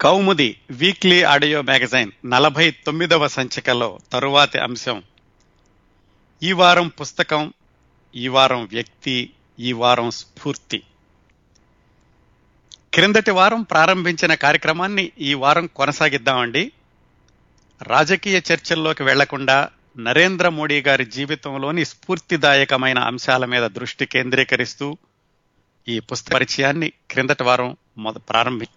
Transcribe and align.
కౌముది 0.00 0.60
weekly 0.70 1.22
audio 1.22 1.62
magazine 1.62 2.10
నలభై 2.24 2.70
తొమ్మిదవ 2.70 3.28
సంచికలో 3.28 3.98
తరువాతి 4.12 4.58
అంశం. 4.58 5.02
ఈ 6.42 6.52
వారం 6.52 6.88
పుస్తకం 6.88 7.52
ఈ 8.14 8.28
వారం 8.28 8.64
వ్యక్తి 8.64 9.30
ఈ 9.58 9.72
వారం 9.72 10.10
స్ఫూర్తి. 10.10 10.82
క్రిందటి 12.94 13.30
వారం 13.30 13.62
ప్రారంభించిన 13.62 14.34
కార్యక్రమాన్ని 14.34 15.12
ఈ 15.20 15.34
వారం 15.34 15.66
కొనసాగిద్దామండి. 15.66 16.72
రాజకీయ 17.82 18.40
చర్చల్లోకి 18.52 19.02
వెళ్ళకుండా 19.02 19.68
నరేంద్ర 19.98 20.48
మోడీ 20.48 20.82
గారి 20.82 21.04
జీవితంలోని 21.04 21.84
స్ఫూర్తిదాయకమైన 21.84 22.98
అంశాల 22.98 23.44
మీద 23.44 23.62
దృష్టి 23.62 24.06
కేంద్రీకరిస్తూ 24.06 24.96
ఈ 25.88 26.00
పుస్తక 26.00 26.32
పరిచయాన్ని 26.34 26.92
క్రిందటి 27.10 27.42
వారం 27.42 27.76
మొద 27.98 28.14
ప్రారంభి 28.14 28.68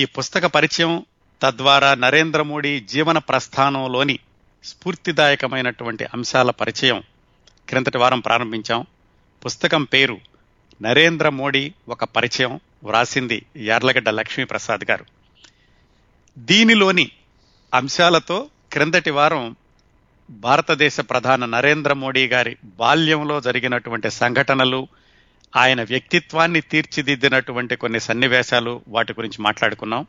ఈ 0.00 0.04
పుస్తక 0.04 0.46
పరిచయం 0.46 1.06
తద్వారా 1.42 1.94
నరేంద్ర 1.94 2.42
మోడీ 2.42 2.80
జీవన 2.80 3.18
ప్రస్థానంలోని 3.18 4.18
స్ఫూర్తిదాయకమైనటువంటి 4.64 6.04
అంశాల 6.04 6.50
పరిచయం 6.50 7.02
క్రిందటి 7.68 7.98
వారం 7.98 8.20
ప్రారంభించాం. 8.20 8.86
పుస్తకం 9.44 9.84
పేరు 9.84 10.18
నరేంద్ర 10.82 11.28
మోడీ 11.28 11.72
ఒక 11.88 12.04
పరిచయం 12.04 12.60
వ్రాసింది 12.84 13.46
యార్లగడ్డ 13.56 14.08
లక్ష్మీప్రసాద్ 14.08 14.90
గారు. 14.90 15.04
దీనిలోని 16.38 17.10
అంశాలతో 17.74 18.50
క్రిందటి 18.72 19.10
వారం 19.10 19.56
భారతదేశ 20.30 21.00
ప్రధాన 21.00 21.44
నరేంద్ర 21.44 21.92
మోడీ 21.92 22.26
గారి 22.26 22.56
బాల్యంలో 22.64 23.40
జరిగినటువంటి 23.40 24.10
సంఘటనలు 24.10 24.88
ఆయన 25.56 25.82
వ్యక్తిత్వాన్ని 25.82 26.60
తీర్చిదిద్దినటువంటి 26.60 27.76
కొన్ని 27.76 28.00
సన్నివేశాలు 28.00 28.82
వాటి 28.88 29.12
గురించి 29.12 29.42
మాట్లాడుకున్నాం. 29.42 30.06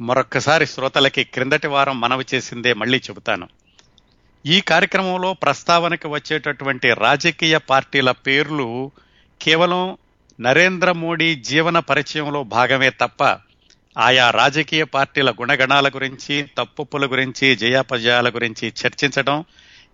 మరొక్కసారి 0.00 0.66
శ్రోతలకి 0.66 1.24
క్రిందటి 1.24 1.66
వారం 1.66 2.00
మనవి 2.00 2.24
చేసిందే 2.34 2.72
మళ్ళీ 2.72 2.98
చెబుతాను. 2.98 3.48
ఈ 4.46 4.60
కార్యక్రమంలో 4.60 5.32
ప్రస్తావనకు 5.32 6.08
వచ్చేటటువంటి 6.08 6.94
రాజకీయ 6.94 7.58
పార్టీల 7.58 8.10
పేర్లు 8.10 8.90
కేవలం 9.42 9.96
నరేంద్ర 10.40 10.92
మోడీ 10.92 11.34
జీవన 11.34 11.78
పరిచయంలో 11.78 12.42
భాగమే 12.42 12.90
తప్ప 12.90 13.24
ఆయా 13.98 14.30
రాజకీయ 14.30 14.84
పార్టీల 14.84 15.30
గుణగణాల 15.30 15.88
గురించి 15.88 16.46
తప్పుల 16.58 17.06
గురించి 17.06 17.56
జయాపజయాల 17.56 18.28
గురించి 18.28 18.68
చర్చించడం 18.68 19.44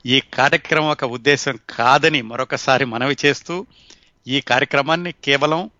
ఈ 0.06 0.21
కార్యక్రమం 0.21 0.89
ఒక 0.89 1.05
ఉద్దేశం 1.05 1.59
కాదని 1.71 2.23
మరొకసారి 2.23 2.84
మనవి 2.84 3.17
చేస్తూ 3.25 3.67
ఈ 4.27 4.41
కార్యక్రమాన్ని 4.41 5.12
కేవలం 5.12 5.70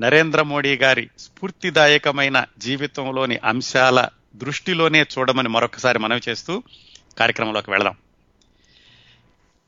నరేంద్ర 0.00 0.42
మోడీ 0.42 0.76
గారి 0.76 1.10
స్ఫూర్తిదాయకమైన 1.18 2.44
జీవితంలోని 2.58 3.36
అంశాల 3.44 4.08
దృష్టిలోనే 4.34 5.02
చూడమని 5.02 5.48
మరొకసారి 5.48 5.98
మనవి 5.98 6.20
చేస్తూ 6.28 6.62
కార్యక్రమంలోకి 7.18 7.70
వెళదాం. 7.70 7.94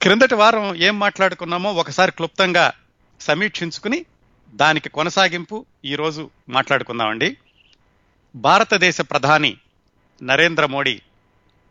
క్రిందటి 0.02 0.34
వారం 0.34 0.74
ఏం 0.74 0.98
మాట్లాడుకున్నామో 0.98 1.72
ఒకసారి 1.72 2.12
క్లుప్తంగా 2.12 2.72
సమీక్షించుకుని 3.20 4.04
దానికి 4.54 4.88
కొనసాగింపు 4.88 5.66
ఈరోజు 5.84 6.30
మాట్లాడుకుందామండి. 6.48 7.36
భారతదేశ 8.36 9.00
ప్రధాని 9.00 9.56
నరేంద్ర 10.22 10.66
మోడీ 10.66 11.00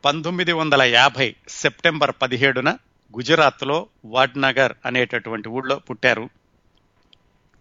పంతొమ్మిది 0.05 0.51
వందల 0.51 0.81
యాభై 0.81 1.35
సెప్టెంబర్ 1.49 2.11
పదిహేడున 2.21 2.69
గుజరాత్లో 3.17 3.87
వాడ్నగర్ 4.05 4.73
అనేటటువంటి 4.85 5.49
ఊళ్ళో 5.49 5.75
పుట్టారు. 5.75 6.29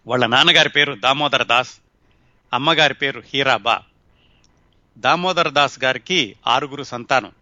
వాళ్ళ 0.06 0.26
నాన్నగారి 0.26 0.68
పేరు 0.68 0.94
దామోదర్ 0.94 1.46
దాస్ 1.46 1.80
అమ్మగారి 2.52 2.94
పేరు 2.94 3.22
హీరాబా 3.34 3.82
దామోదర్ 4.98 5.52
దాస్ 5.52 5.84
గారికి 5.84 6.36
ఆరుగురు 6.46 6.82
సంతానం. 6.82 7.32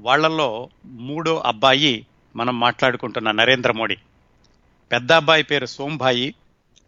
వాళ్ళలో 0.00 0.68
మూడో 0.84 1.42
అబ్బాయి 1.46 2.06
మనం 2.36 2.60
మాట్లాడుకుంటున్న 2.60 3.30
నరేంద్ర 3.30 3.72
మోడీ. 3.72 3.96
పెద్ద 4.92 5.12
అబ్బాయి 5.12 5.42
పేరు 5.42 5.66
సోంభాయి 5.66 6.34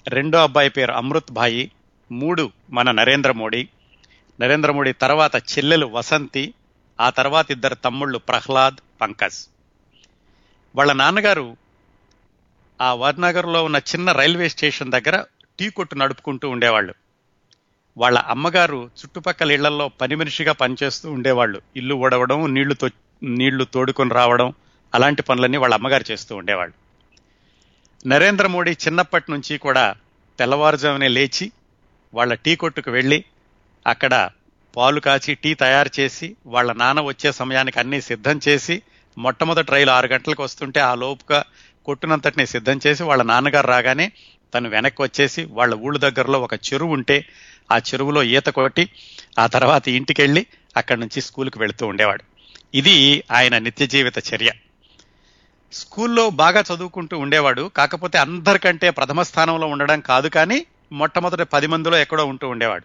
రెండో 0.08 0.38
అబ్బాయి 0.38 0.70
పేరు 0.70 0.92
అమృత్ 0.92 1.32
భాయి 1.32 1.70
మూడు 2.12 2.52
మన 2.70 2.90
నరేంద్ర 2.90 3.32
మోడీ. 3.32 3.68
నరేంద్ర 4.40 4.72
మోడీ 4.72 4.92
తర్వాత 4.92 5.36
చెల్లెలు 5.36 5.86
వసంతి 5.86 6.54
ఆ 7.00 7.10
తర్వాత 7.10 7.50
ఇద్దరు 7.50 7.74
తమ్ముళ్ళు 7.74 8.18
ప్రహ్లాద్ 8.18 8.76
పంకజ్. 9.00 9.50
వాళ్ళ 10.76 10.92
నాన్నగారు 10.92 11.56
ఆ 12.80 12.94
వడ్నగర్లో 12.94 13.64
ఉన్న 13.64 13.76
చిన్న 13.90 14.12
రైల్వే 14.12 14.48
స్టేషన్ 14.48 14.92
దగ్గర 14.92 15.16
టీ 15.58 15.70
కొట్టు 15.70 15.94
నడుపుకుంటూ 15.94 16.48
ఉండేవాళ్ళు. 16.48 16.92
వాళ్ళ 17.96 18.18
అమ్మగారు 18.18 18.90
చుట్టుపక్కల 18.98 19.50
ఇళ్ళలో 19.52 19.88
పని 20.00 20.14
మనిషిగా 20.14 20.52
పనిచేస్తూ 20.52 21.06
ఉండేవాళ్ళు. 21.12 21.62
ఇల్లు 21.76 21.94
ఉడవడం 21.94 22.54
నీళ్ళు 22.54 22.74
తో 22.74 22.88
నీళ్ళు 23.22 23.64
తోడుకొని 23.64 24.14
రావడం 24.14 24.52
అలాంటి 24.94 25.22
పనులన్నీ 25.22 25.58
వాళ్ళ 25.58 25.74
అమ్మగారు 25.74 26.04
చేస్తూ 26.10 26.36
ఉండేవాళ్ళు. 26.36 26.74
నరేంద్ర 28.06 28.46
మోడీ 28.46 28.72
చిన్నప్పటి 28.72 29.32
నుంచి 29.32 29.58
కూడా 29.58 29.84
తెల్లవారుజామునే 30.38 31.08
లేచి 31.08 31.46
వాళ్ళ 32.14 32.34
టీ 32.34 32.56
కొట్టుకు 32.56 32.90
వెళ్ళి 32.90 33.18
అక్కడ 33.86 34.14
పాలు 34.76 35.00
కాచి 35.00 35.34
టీ 35.34 35.54
తయారు 35.54 35.90
చేసి 36.00 36.36
వాళ్ళ 36.46 36.72
నాన్న 36.72 37.00
వచ్చే 37.00 37.32
సమయానికి 37.32 37.78
అన్నీ 37.78 38.00
సిద్ధం 38.00 38.40
చేసి 38.48 38.82
మొట్టమొదటి 39.16 39.70
రైలు 39.72 39.90
ఆరు 39.90 40.06
గంటలకు 40.06 40.42
వస్తుంటే 40.42 40.80
ఆ 40.80 40.94
లోపుగా 40.94 41.38
కొట్టునంతటిని 41.88 42.46
సిద్ధం 42.46 42.80
చేసి 42.86 43.02
వాళ్ళ 43.02 43.22
నాన్నగారు 43.22 43.66
రాగానే 43.66 44.12
తను 44.54 44.68
వెనక్కి 44.68 45.02
వచ్చేసి 45.02 45.44
వాళ్ళ 45.44 45.74
ఊళ్ళ 45.74 45.98
దగ్గరలో 45.98 46.40
ఒక 46.40 46.54
చెరువు 46.54 46.92
ఉంటే 46.92 47.26
ఆ 47.72 47.78
చెరువులో 47.78 48.22
ఈత 48.22 48.46
కొట్టి 48.46 48.90
ఆ 49.38 49.46
తర్వాత 49.46 49.88
ఇంటికి 49.88 50.22
వెళ్ళి 50.22 50.46
అక్కడి 50.76 51.00
నుంచి 51.00 51.20
స్కూల్కి 51.20 51.58
వెళుతూ 51.58 51.86
ఉండేవాడు. 51.86 52.22
ఇది 52.74 53.24
ఆయన 53.32 53.58
నిత్య 53.58 53.86
జీవిత 53.86 54.34
చర్య. 54.34 54.52
స్కూల్లో 55.72 56.30
బాగా 56.30 56.64
చదువుకుంటూ 56.74 57.18
ఉండేవాడు. 57.18 57.70
కాకపోతే 57.76 58.18
అందరికంటే 58.18 58.90
ప్రథమ 58.90 59.22
స్థానంలో 59.22 59.66
ఉండడం 59.66 60.00
కాదు 60.00 60.28
కానీ 60.28 60.66
మొట్టమొదటి 60.92 61.44
పది 61.44 61.66
మందిలో 61.66 61.98
ఎక్కడో 61.98 62.24
ఉంటూ 62.24 62.48
ఉండేవాడు. 62.48 62.84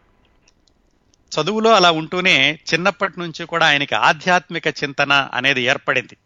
చదువులో 1.35 1.73
అలా 1.73 1.91
ఉంటూనే 1.91 2.59
చిన్నప్పటి 2.73 3.19
నుంచి 3.19 3.45
కూడా 3.45 3.67
ఆయనకి 3.67 3.95
ఆధ్యాత్మిక 3.95 4.67
చింతన 4.67 5.29
అనేది 5.33 5.61
ఏర్పడింది. 5.61 6.17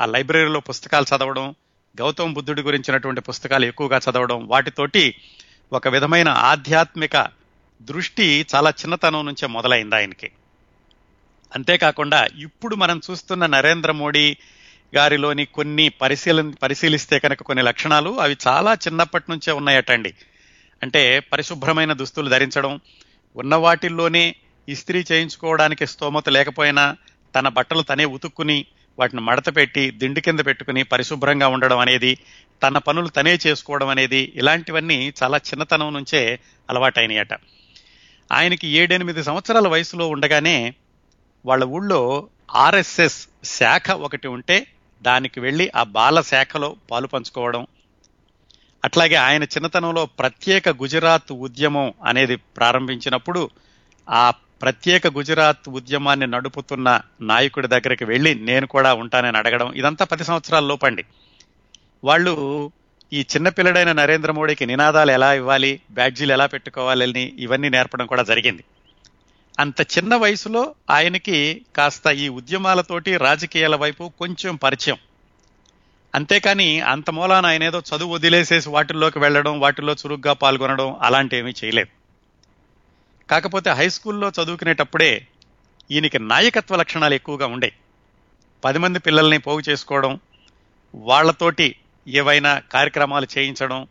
ఆ 0.00 0.06
లైబ్రరీలో 0.06 0.60
పుస్తకాలు 0.60 1.16
చదవడం 1.16 1.54
గౌతమ 2.00 2.32
బుద్ధుడి 2.32 2.62
గురించినటువంటి 2.62 3.20
పుస్తకాలు 3.20 3.66
ఎక్కువగా 3.66 3.98
చదవడం 3.98 4.46
వాటితోటి 4.46 5.14
ఒక 5.72 5.88
విధమైన 5.88 6.28
ఆధ్యాత్మిక 6.28 7.28
దృష్టి 7.82 8.46
చాలా 8.54 8.70
చిన్నతనం 8.70 9.26
నుంచే 9.26 9.48
మొదలైంది 9.48 9.94
ఆయనకి. 9.94 10.30
అంతేకాకుండా 11.54 12.26
ఇప్పుడు 12.38 12.74
మనం 12.74 13.00
చూస్తున్న 13.10 13.46
నరేంద్ర 13.46 13.92
మోడీ 13.92 14.36
గారిలోని 14.94 15.44
కొన్ని 15.44 15.88
పరిశీలన 15.88 16.52
పరిశీలిస్తే 16.62 17.18
కనుక 17.18 17.42
కొన్ని 17.42 17.64
లక్షణాలు 17.64 18.20
అవి 18.20 18.36
చాలా 18.46 18.74
చిన్నప్పటి 18.74 19.24
నుంచే 19.30 19.52
ఉన్నాయటండి. 19.52 20.14
అంటే 20.82 21.20
పరిశుభ్రమైన 21.20 21.92
దుస్తులు 21.92 22.28
ధరించడం 22.28 22.80
ఉన్న 23.36 23.54
వాటిల్లోనే 23.54 24.34
ఇస్త్రీ 24.68 25.04
చేయించుకోవడానికి 25.12 25.86
స్తోమత 25.86 26.28
లేకపోయినా 26.28 26.96
తన 27.34 27.48
బట్టలు 27.48 27.82
తనే 27.82 28.04
ఉతుక్కుని 28.04 28.66
వాటిని 29.00 29.20
మడత 29.20 29.48
పెట్టి 29.56 29.90
దిండి 29.90 30.20
కింద 30.20 30.40
పెట్టుకుని 30.40 30.82
పరిశుభ్రంగా 30.82 31.48
ఉండడం 31.48 31.78
అనేది 31.78 32.12
తన 32.62 32.78
పనులు 32.78 33.08
తనే 33.08 33.38
చేసుకోవడం 33.46 33.88
అనేది 33.88 34.32
ఇలాంటివన్నీ 34.36 35.12
చాలా 35.22 35.38
చిన్నతనం 35.38 35.94
నుంచే 35.94 36.20
అలవాటైనయట. 36.70 37.32
ఆయనకి 38.32 38.66
ఏడెనిమిది 38.68 39.22
సంవత్సరాల 39.24 39.68
వయసులో 39.68 40.08
ఉండగానే 40.08 40.56
వాళ్ళ 41.46 41.64
ఊళ్ళో 41.64 42.28
ఆర్ఎస్ఎస్ 42.56 43.20
శాఖ 43.44 43.90
ఒకటి 43.90 44.28
ఉంటే 44.28 44.66
దానికి 45.02 45.40
వెళ్ళి 45.40 45.66
ఆ 45.76 45.82
బాల 45.82 46.20
శాఖలో 46.20 46.76
పాలు 46.90 47.06
పంచుకోవడం. 47.06 47.62
అట్లాగే 48.84 49.16
ఆయన 49.16 49.42
చిన్నతనంలో 49.44 50.06
ప్రత్యేక 50.06 50.68
గుజరాత్ 50.68 51.32
ఉద్యమం 51.32 51.92
అనేది 52.06 52.36
ప్రారంభించినప్పుడు 52.36 53.50
ఆ 54.08 54.32
ప్రత్యేక 54.62 55.06
గుజరాత్ 55.06 55.68
ఉద్యమాన్ని 55.68 56.26
నడుపుతున్న 56.26 57.00
నాయకుడి 57.20 57.68
దగ్గరికి 57.68 58.04
వెళ్ళి 58.04 58.34
నేను 58.34 58.66
కూడా 58.66 58.94
ఉంటానని 58.94 59.38
అడగడం 59.38 59.72
ఇదంతా 59.72 60.04
పది 60.04 60.24
సంవత్సరాల 60.24 60.64
లోపండి. 60.64 61.04
వాళ్ళు 62.04 62.72
ఈ 63.12 63.20
చిన్నపిల్లడైన 63.20 63.92
నరేంద్ర 63.92 64.32
మోడీకి 64.32 64.66
నినాదాలు 64.66 65.10
ఎలా 65.10 65.34
ఇవ్వాలి 65.34 65.80
బ్యాడ్జీలు 65.90 66.32
ఎలా 66.32 66.46
పెట్టుకోవాలని 66.46 67.32
ఇవన్నీ 67.38 67.68
నేర్పడం 67.68 68.06
కూడా 68.06 68.22
జరిగింది. 68.22 68.64
అంత 69.60 69.80
చిన్న 69.80 70.16
వయసులో 70.16 70.74
ఆయనకి 70.90 71.64
కాస్త 71.76 72.06
ఈ 72.06 72.28
ఉద్యమాలతోటి 72.28 73.16
రాజకీయాల 73.16 73.76
వైపు 73.76 74.12
కొంచెం 74.18 74.56
పరిచయం. 74.56 74.98
అంతేకాని 76.14 76.80
అంత 76.80 77.10
మూలాన 77.10 77.46
ఆయన 77.46 77.62
ఏదో 77.62 77.82
చదువు 77.96 78.14
వదిలేసేసి 78.14 78.68
వాటిల్లోకి 78.68 79.18
వెళ్ళడం 79.18 79.60
వాటిల్లో 79.60 79.92
చురుగ్గా 79.92 80.32
పాల్గొనడం 80.32 80.96
అలాంటివి 81.02 81.54
చేయలేదు. 81.64 81.99
కాకపోతే 83.30 83.70
హై 83.70 83.88
స్కూల్లో 83.88 84.28
చదువుకునేటప్పుడే 84.28 85.26
ఈయనకి 85.90 86.18
నాయకత్వ 86.18 86.76
లక్షణాలు 86.76 87.14
ఎక్కువగా 87.14 87.46
ఉండే. 87.46 87.72
పది 88.64 88.78
మంది 88.78 88.98
పిల్లల్ని 88.98 89.38
పోగు 89.38 89.60
చేసుకోవడం 89.68 90.20
వాళ్ళతోటి 90.94 91.76
ఏవైనా 92.08 92.58
కార్యక్రమాలు 92.58 93.26
చేయించడం 93.38 93.86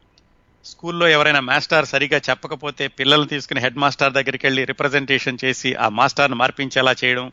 స్కూల్లో 0.65 1.07
ఎవరైనా 1.07 1.39
మాస్టర్ 1.39 1.86
సరిగా 1.86 2.21
చెప్పకపోతే 2.30 2.88
పిల్లల్ని 2.88 3.27
తీసుకుని 3.27 3.59
హెడ్ 3.59 3.77
మాస్టర్ 3.77 4.13
దగ్గరికి 4.13 4.45
వెళ్ళి 4.45 4.65
రిప్రజెంటేషన్ 4.65 5.38
చేసి 5.45 5.75
ఆ 5.75 5.89
మాస్టర్ని 5.89 6.38
మార్పించేలా 6.38 6.95
చేయడం. 7.03 7.31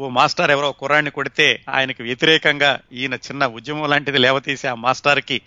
ఓ 0.00 0.08
మాస్టర్ 0.08 0.50
ఎవరో 0.50 0.72
కుర్రాన్ని 0.72 1.10
కొడితే 1.10 1.64
ఆయనకు 1.68 2.02
వ్యతిరేకంగా 2.02 2.80
ఈయన 2.92 3.14
చిన్న 3.14 3.46
ఉద్యమం 3.46 3.88
లాంటిది 3.90 4.18
లేవతీసి 4.18 4.68
ఆ 4.68 4.74
మాస్టర్కి 4.74 5.40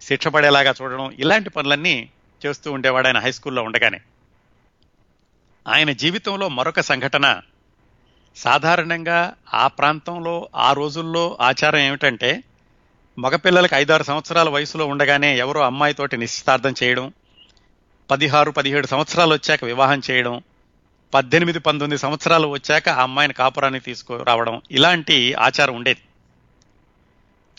శిక్ష 0.00 0.28
పడేలాగా 0.28 0.74
చూడడం 0.82 1.10
ఇలాంటి 1.18 1.50
పనులన్నీ 1.50 2.10
చేస్తూ 2.46 2.72
ఉండేవాడు 2.72 3.06
ఆయన 3.06 3.18
హై 3.18 3.32
స్కూల్లో 3.32 3.62
ఉండగానే. 3.62 4.00
ఆయన 5.68 5.92
జీవితంలో 5.92 6.48
మరొక 6.48 6.80
సంఘటన. 6.80 7.40
సాధారణంగా 8.36 9.34
ఆ 9.54 9.66
ప్రాంతంలో 9.66 10.48
ఆ 10.56 10.72
రోజుల్లో 10.72 11.38
ఆచారం 11.40 11.78
ఏమిటంటే 11.78 12.44
మగపిల్లలకు 13.18 13.74
ఐదారు 13.74 14.02
సంవత్సరాల 14.02 14.48
వయసులో 14.48 14.86
ఉండగానే 14.86 15.38
ఎవరో 15.38 15.60
అమ్మాయితోటి 15.60 16.16
నిశ్చితార్థం 16.16 16.74
చేయడం 16.82 17.12
పదిహారు 18.10 18.50
పదిహేడు 18.50 18.86
సంవత్సరాలు 18.86 19.34
వచ్చాక 19.34 19.64
వివాహం 19.64 20.00
చేయడం 20.10 20.42
పద్దెనిమిది 21.14 21.58
పంతొమ్మిది 21.58 22.02
సంవత్సరాలు 22.02 22.48
వచ్చాక 22.48 22.88
ఆ 22.88 23.02
అమ్మాయిని 23.02 23.34
కాపురానికి 23.34 23.84
తీసుకురావడం 23.84 24.62
ఇలాంటి 24.70 25.34
ఆచారం 25.34 25.74
ఉండేది. 25.74 26.00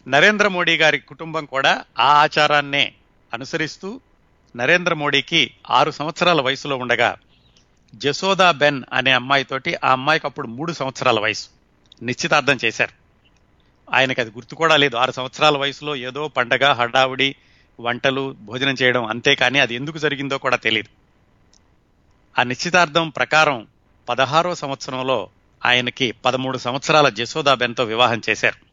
నరేంద్ర 0.09 0.47
మోడీ 0.47 0.77
గారి 0.77 0.99
కుటుంబం 0.99 1.45
కూడా 1.45 1.83
ఆ 1.99 2.03
ఆచారాన్నే 2.03 2.93
అనుసరిస్తూ 3.33 4.01
నరేంద్ర 4.55 4.93
మోడీకి 4.93 5.51
ఆరు 5.71 5.91
సంవత్సరాల 5.91 6.41
వయసులో 6.41 6.77
ఉండగా 6.77 7.15
జసోదా 7.95 8.51
బెన్ 8.51 8.83
అనే 8.93 9.11
అమ్మాయితోటి 9.11 9.75
ఆ 9.83 9.91
అమ్మాయికి 9.91 10.27
అప్పుడు 10.27 10.47
మూడు 10.47 10.73
సంవత్సరాల 10.73 11.19
వయసు. 11.19 11.47
నిశ్చితార్థం 12.01 12.57
చేశారు. 12.65 12.91
ఆయనకి 13.95 14.21
అది 14.21 14.29
గుర్తు 14.29 14.55
కూడా 14.55 14.77
లేదు. 14.77 14.95
ఆరు 14.95 15.11
సంవత్సరాల 15.11 15.57
వయసులో 15.57 15.95
ఏదో 15.95 16.27
పండగ 16.27 16.71
హడావుడి 16.71 17.35
వంటలు 17.79 18.35
భోజనం 18.39 18.75
చేయడం 18.81 19.05
అంతేకాని 19.05 19.59
అది 19.59 19.75
ఎందుకు 19.75 19.97
జరిగిందో 19.97 20.37
కూడా 20.37 20.55
తెలియదు 20.55 20.89
ఆ 22.39 22.43
నిశ్చితార్థం 22.43 23.09
ప్రకారం 23.09 23.67
పదహారో 24.09 24.55
సంవత్సరంలో 24.55 25.29
ఆయనకి 25.65 26.11
పదమూడు 26.11 26.57
సంవత్సరాల 26.57 27.09
జసోదాబెన్తో 27.09 27.83
వివాహం 27.83 28.21
చేశారు. 28.29 28.65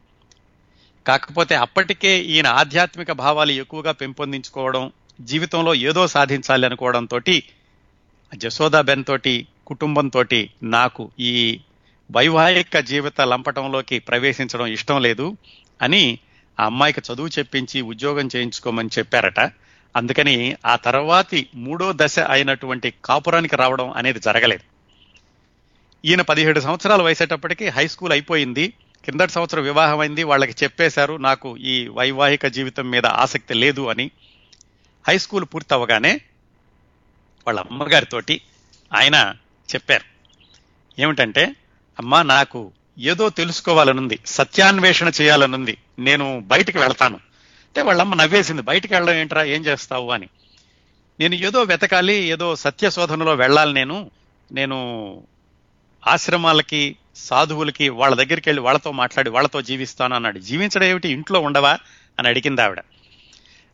కాకపోతే 1.07 1.55
అప్పటికే 1.55 2.19
ఈయన 2.19 2.47
ఆధ్యాత్మిక 2.47 3.11
భావాలు 3.11 3.51
ఎక్కువగా 3.51 3.91
పెంపొందించుకోవడం 3.91 4.91
జీవితంలో 5.21 5.75
ఏదో 5.75 6.07
సాధించాలి 6.07 6.65
అనుకోవడంతో 6.65 7.19
జశోదాబెన్ 8.35 9.05
తోటి 9.05 9.47
కుటుంబంతో 9.67 10.25
నాకు 10.63 11.11
ఈ 11.19 11.59
వైవాహిక 12.11 12.79
జీవిత 12.79 13.21
లంపటంలోకి 13.21 13.99
ప్రవేశించడం 13.99 14.67
ఇష్టం 14.67 15.01
లేదు 15.01 15.37
అని 15.81 16.19
ఆ 16.59 16.65
అమ్మాయికి 16.65 17.01
చదువు 17.13 17.27
చెప్పించి 17.27 17.81
ఉద్యోగం 17.81 18.29
చేయించుకోమని 18.35 18.89
చెప్పారట. 18.99 19.39
అందుకని 19.95 20.55
ఆ 20.65 20.75
తర్వాతి 20.75 21.47
మూడో 21.55 21.93
దశ 21.95 22.19
అయినటువంటి 22.19 22.93
కాపురానికి 23.05 23.55
రావడం 23.55 23.91
అనేది 23.91 24.19
జరగలేదు. 24.19 24.61
ఈయన 26.07 26.21
పదిహేడు 26.21 26.59
సంవత్సరాలు 26.59 27.03
వయసేటప్పటికి 27.03 27.67
హై 27.67 27.87
స్కూల్ 27.87 28.11
అయిపోయింది. 28.11 28.73
కిందటి 29.05 29.31
సంవత్సరం 29.31 29.63
వివాహం 29.63 29.99
అయింది 29.99 30.23
వాళ్ళకి 30.23 30.55
చెప్పేశారు 30.63 31.13
నాకు 31.13 31.57
ఈ 31.57 31.87
వైవాహిక 31.87 32.47
జీవితం 32.47 32.89
మీద 32.89 33.05
ఆసక్తి 33.05 33.53
లేదు 33.53 33.87
అని. 33.87 34.11
హై 35.07 35.17
స్కూల్ 35.17 35.45
పూర్తి 35.53 35.73
అవ్వగానే 35.73 36.21
వాళ్ళ 37.47 37.59
అమ్మగారితోటి 37.59 38.41
ఆయన 38.97 39.35
చెప్పారు. 39.75 40.03
ఏమిటంటే 41.01 41.55
అమ్మా 41.99 42.23
నాకు 42.23 42.71
ఏదో 42.99 43.29
తెలుసుకోవాలనుంది 43.29 44.19
సత్యాన్వేషణ 44.25 45.11
చేయాలనుంది 45.21 45.77
నేను 45.99 46.39
బయటికి 46.39 46.77
వెళ్తాను. 46.77 47.15
అంటే 47.15 47.81
వాళ్ళమ్మ 47.81 48.13
నవ్వేసింది 48.13 48.61
బయటికి 48.61 48.93
వెళ్ళడం 48.93 49.17
ఏంట్రా 49.17 49.43
ఏం 49.43 49.65
చేస్తావు 49.65 50.11
అని. 50.11 50.29
నేను 51.19 51.35
ఏదో 51.35 51.63
వెతకాలి 51.63 52.13
ఏదో 52.13 52.55
సత్య 52.55 52.89
శోధనలో 52.89 53.33
వెళ్ళాలి 53.33 53.73
నేను 53.73 54.11
నేను 54.51 55.21
ఆశ్రమాలకి 56.07 56.97
సాధువులకి 57.15 57.89
వాళ్ళ 57.89 58.15
దగ్గరికి 58.15 58.49
వెళ్ళి 58.49 58.61
వాళ్ళతో 58.61 58.91
మాట్లాడి 58.91 59.29
వాళ్ళతో 59.29 59.61
జీవిస్తాను 59.61 60.15
అన్నాడు. 60.15 60.39
జీవించడం 60.39 60.85
ఏమిటి? 60.85 61.09
ఇంట్లో 61.09 61.39
ఉండవా? 61.39 61.77
అని 62.19 62.27
అడిగింది 62.27 62.61
ఆవిడ. 62.61 62.81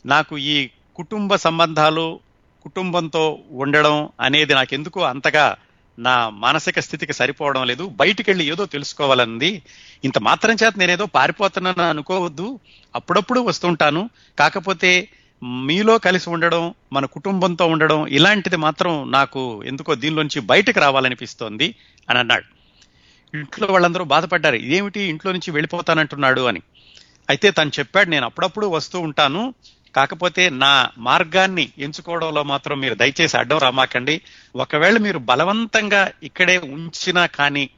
నాకు 0.06 0.38
ఈ 0.38 0.70
కుటుంబ 0.96 1.36
సంబంధాలు 1.36 2.20
కుటుంబంతో 2.64 3.40
ఉండడం 3.52 4.10
అనేది 4.22 4.54
నాకెందుకో 4.54 5.02
అంతగా 5.02 5.56
నా 6.00 6.30
మానసిక 6.30 6.80
స్థితికి 6.80 7.14
సరిపోవడం 7.14 7.66
లేదు. 7.68 7.88
బయటికి 7.88 8.32
వెళ్ళి 8.32 8.46
ఏదో 8.46 8.66
తెలుసుకోవాలన్నది 8.66 9.62
ఇంత 10.04 10.18
మాత్రం 10.18 10.52
చేత 10.54 10.74
నేనేదో 10.78 11.06
పారిపోతున్నాను 11.06 11.82
అనుకోవద్దు. 11.82 12.60
అప్పుడప్పుడు 12.96 13.40
వస్తుంటాను. 13.40 14.10
కాకపోతే 14.40 15.08
మీలో 15.44 15.98
కలిసి 15.98 16.30
ఉండడం 16.30 16.74
మన 16.94 17.06
కుటుంబంతో 17.06 17.68
ఉండడం 17.68 18.08
ఇలాంటిది 18.08 18.56
మాత్రం 18.56 19.12
నాకు 19.12 19.64
ఎందుకో 19.64 19.96
దీనిలోంచి 19.96 20.40
బయటకు 20.40 20.80
రావాలనిపిస్తోంది 20.80 21.76
అని 22.10 22.20
అన్నాడు. 22.20 22.46
ఇంట్లో 23.38 23.68
వాళ్ళందరూ 23.68 24.04
బాధపడ్డారు. 24.04 24.56
ఏమిటి 24.56 25.02
ఇంట్లో 25.02 25.32
నుంచి 25.32 25.52
వెళ్ళిపోతానంటున్నాడు 25.52 26.42
అని. 26.42 26.62
అయితే 27.30 27.52
తను 27.52 27.72
చెప్పాడు 27.80 28.10
నేను 28.10 28.26
అప్పుడప్పుడు 28.26 28.68
వస్తూ 28.68 29.00
ఉంటాను. 29.00 29.54
కాకపోతే 29.96 30.50
నా 30.50 30.90
మార్గాన్ని 30.98 31.70
ఎంచుకోవడంలో 31.78 32.44
మాత్రం 32.44 32.80
మీరు 32.80 32.96
దయచేసి 32.96 33.38
అడ్డం 33.38 33.58
రామాకండి. 33.58 34.22
ఒకవేళ 34.56 34.98
మీరు 34.98 35.20
బలవంతంగా 35.20 36.12
ఇక్కడే 36.24 36.58
ఉంచినా 36.58 37.26
కానీ 37.26 37.70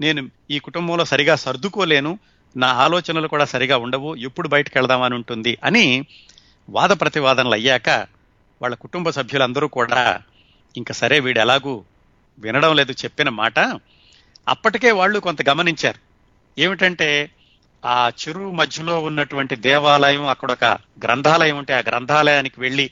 నేను 0.00 0.30
ఈ 0.50 0.58
కుటుంబంలో 0.58 1.04
సరిగా 1.04 1.36
సర్దుకోలేను 1.36 2.18
నా 2.56 2.68
ఆలోచనలు 2.68 3.28
కూడా 3.28 3.44
సరిగా 3.44 3.76
ఉండవు 3.76 4.14
ఎప్పుడు 4.14 4.48
బయటకు 4.48 4.78
వెళదామని 4.78 5.14
ఉంటుంది 5.14 5.58
అని 5.64 6.06
వాద 6.70 6.90
ప్రతివాదనలు 6.90 7.52
అయ్యాక 7.52 7.88
వాళ్ళ 8.62 8.74
కుటుంబ 8.74 9.10
సభ్యులందరూ 9.10 9.68
కూడా 9.68 10.20
ఇంకా 10.76 10.94
సరే 10.94 11.20
వీడు 11.20 11.40
ఎలాగూ 11.40 11.84
వినడం 12.38 12.76
లేదు 12.76 12.92
చెప్పిన 12.92 13.28
మాట 13.28 13.58
అప్పటికే 14.48 14.90
వాళ్ళు 14.90 15.20
కొంత 15.20 15.48
గమనించారు. 15.48 15.98
ఏమిటంటే 16.60 17.30
ఆ 17.84 18.10
చెరువు 18.10 18.50
మధ్యలో 18.50 19.00
ఉన్నటువంటి 19.00 19.56
దేవాలయం 19.56 20.26
అక్కడ 20.26 20.52
ఒక 20.52 20.64
గ్రంథాలయం 21.04 21.58
ఉంటే 21.58 21.74
ఆ 21.74 21.78
గ్రంథాలయానికి 21.78 22.60
వెళ్ళి 22.60 22.90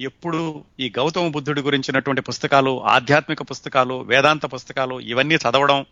ఎప్పుడు 0.00 0.64
ఈ 0.80 0.92
గౌతమ 0.98 1.28
బుద్ధుడి 1.28 1.60
గురించినటువంటి 1.60 2.22
పుస్తకాలు 2.22 2.84
ఆధ్యాత్మిక 2.84 3.42
పుస్తకాలు 3.42 3.94
వేదాంత 4.00 4.46
పుస్తకాలు 4.46 5.00
ఇవన్నీ 5.00 5.34
చదవడం 5.34 5.86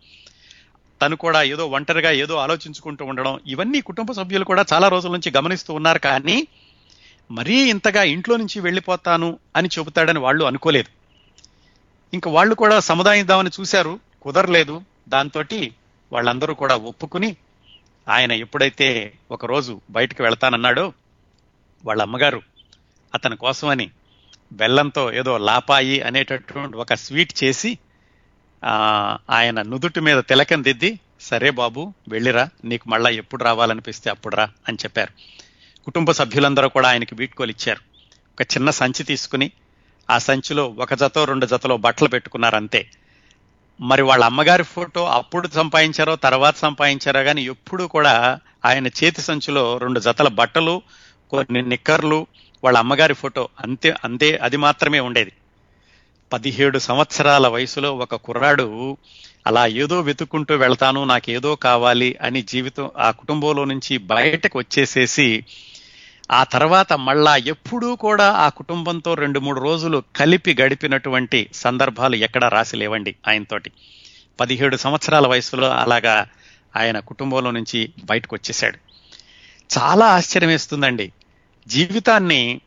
తను 1.01 1.15
కూడా 1.15 1.43
ఏదో 1.43 1.67
ఒంటరిగా 1.67 2.11
ఏదో 2.11 2.35
ఆలోచించుకుంటూ 2.35 3.05
ఉండడం 3.05 3.39
ఇవన్నీ 3.47 3.81
కుటుంబ 3.81 4.11
సభ్యులు 4.11 4.45
కూడా 4.45 4.65
చాలా 4.73 4.87
రోజుల 4.87 5.11
నుంచి 5.11 5.33
గమనిస్తూ 5.37 5.73
ఉన్నారు. 5.73 5.99
కానీ 5.99 6.47
మరీ 7.31 7.69
ఇంతగా 7.69 8.03
ఇంట్లో 8.03 8.37
నుంచి 8.37 8.59
వెళ్ళిపోతాను 8.59 9.39
అని 9.55 9.69
చెబుతాడని 9.79 10.19
వాళ్ళు 10.19 10.45
అనుకోలేదు. 10.45 10.87
ఇంకా 12.13 12.31
వాళ్ళు 12.31 12.55
కూడా 12.55 12.79
సముదాయిద్దామని 12.79 13.49
చూశారు. 13.59 13.99
కుదరలేదు. 14.21 14.81
దాంతో 15.09 15.43
వాళ్ళందరూ 16.11 16.53
కూడా 16.53 16.75
ఒప్పుకుని 16.75 17.35
ఆయన 18.09 18.31
ఎప్పుడైతే 18.31 19.13
ఒకరోజు 19.31 19.81
బయటకు 19.89 20.23
వెళ్తానన్నాడో 20.23 20.93
వాళ్ళ 21.85 22.01
అమ్మగారు 22.01 22.41
అతని 23.15 23.37
కోసమని 23.37 23.91
బెల్లంతో 24.53 25.13
ఏదో 25.13 25.37
లాపాయి 25.37 26.01
అనేటటువంటి 26.01 26.77
ఒక 26.77 26.93
స్వీట్ 26.93 27.43
చేసి 27.43 27.77
ఆయన 29.29 29.61
నుదుటి 29.61 29.99
మీద 29.99 30.23
తిలకం 30.23 30.63
దిద్ది 30.63 30.99
సరే 31.21 31.49
బాబు 31.49 31.93
వెళ్ళిరా 32.09 32.49
నీకు 32.65 32.89
మళ్ళా 32.89 33.09
ఎప్పుడు 33.09 33.43
రావాలనిపిస్తే 33.43 34.09
అప్పుడు 34.09 34.35
రా 34.35 34.49
అని 34.67 34.77
చెప్పారు. 34.83 35.11
కుటుంబ 35.83 36.11
సభ్యులందరూ 36.11 36.69
కూడా 36.69 36.89
ఆయనకి 36.89 37.15
వీడ్కోలు 37.15 37.51
ఇచ్చారు. 37.51 37.79
ఒక 38.31 38.41
చిన్న 38.41 38.69
సంచి 38.69 39.03
తీసుకుని 39.03 39.51
ఆ 40.09 40.17
సంచిలో 40.17 40.67
ఒక 40.79 40.93
జతో 40.93 41.25
రెండు 41.25 41.45
జతలో 41.45 41.77
బట్టలు 41.77 42.09
పెట్టుకున్నారు 42.09 42.55
అంతే 42.55 42.91
మరి 43.79 44.01
వాళ్ళ 44.01 44.23
అమ్మగారి 44.25 44.63
ఫోటో 44.63 45.05
అప్పుడు 45.05 45.47
సంపాదించారో 45.47 46.15
తర్వాత 46.15 46.55
సంపాదించారో 46.55 47.23
కానీ 47.23 47.41
ఎప్పుడు 47.43 47.83
కూడా 47.83 48.39
ఆయన 48.65 48.87
చేతి 48.87 49.21
సంచిలో 49.21 49.77
రెండు 49.77 49.99
జతల 49.99 50.27
బట్టలు 50.27 50.81
కొన్ని 51.29 51.61
నిక్కర్లు 51.61 52.27
వాళ్ళ 52.63 52.77
అమ్మగారి 52.77 53.13
ఫోటో 53.13 53.49
అంతే 53.59 53.93
అంతే 54.03 54.35
అది 54.37 54.57
మాత్రమే 54.57 54.99
ఉండేది. 54.99 55.33
పదిహేడు 56.31 56.79
సంవత్సరాల 56.79 57.47
వయసులో 57.47 57.95
ఒక 57.95 58.15
కుర్రాడు 58.15 58.97
అలా 59.47 59.67
ఏదో 59.67 60.01
వెతుక్కుంటూ 60.01 60.55
వెళ్తాను 60.55 61.03
నాకు 61.03 61.31
ఏదో 61.31 61.55
కావాలి 61.55 62.17
అని 62.21 62.41
జీవితం 62.41 62.91
ఆ 62.97 63.11
కుటుంబంలో 63.11 63.65
నుంచి 63.65 63.97
బయటకు 63.97 64.59
వచ్చేసేసి 64.59 65.45
ఆ 66.31 66.43
తర్వాత 66.43 66.93
మళ్ళా 66.93 67.35
ఎప్పుడూ 67.35 67.95
కూడా 67.95 68.31
ఆ 68.35 68.49
కుటుంబంతో 68.49 69.13
రెండు 69.13 69.39
మూడు 69.39 69.59
రోజులు 69.59 70.03
కలిపి 70.15 70.55
గడిపినటువంటి 70.61 71.49
సందర్భాలు 71.53 72.15
ఎక్కడా 72.15 72.47
రాసి 72.47 72.77
లేవండి 72.77 73.15
ఆయనతోటి. 73.27 73.71
పదిహేడు 74.39 74.77
సంవత్సరాల 74.77 75.27
వయసులో 75.27 75.69
అలాగా 75.71 76.27
ఆయన 76.75 76.99
కుటుంబంలో 76.99 77.51
నుంచి 77.51 77.79
బయటకు 78.03 78.35
వచ్చేసాడు 78.35 78.77
చాలా 79.69 80.05
ఆశ్చర్యం 80.07 80.49
వేస్తుందండి 80.49 81.11
జీవితాన్ని 81.67 82.61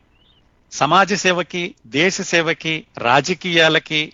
సమాజ 0.71 1.13
సేవకి 1.13 1.75
దేశ 1.85 2.21
సేవకి 2.21 2.85
రాజకీయాలకి 2.97 4.13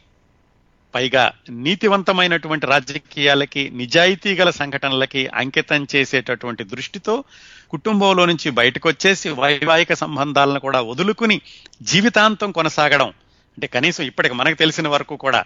పైగా 0.96 1.32
నీతివంతమైనటువంటి 1.50 2.66
రాజకీయాలకి 2.66 3.70
నిజాయితీ 3.70 4.36
గల 4.36 4.50
సంఘటనలకి 4.50 5.28
అంకితం 5.28 5.88
చేసేటటువంటి 5.96 6.64
దృష్టితో 6.64 7.24
కుటుంబంలో 7.70 8.26
నుంచి 8.26 8.50
బయటకు 8.50 8.90
వచ్చేసి 8.90 9.30
వైవాహిక 9.30 9.94
సంబంధాలను 9.94 10.60
కూడా 10.60 10.82
వదులుకుని 10.82 11.42
జీవితాంతం 11.82 12.52
కొనసాగడం. 12.52 13.08
అంటే 13.08 13.68
కనీసం 13.68 14.04
ఇప్పటికి 14.04 14.36
మనకు 14.36 14.56
తెలిసిన 14.56 14.88
వరకు 14.88 15.16
కూడా 15.16 15.44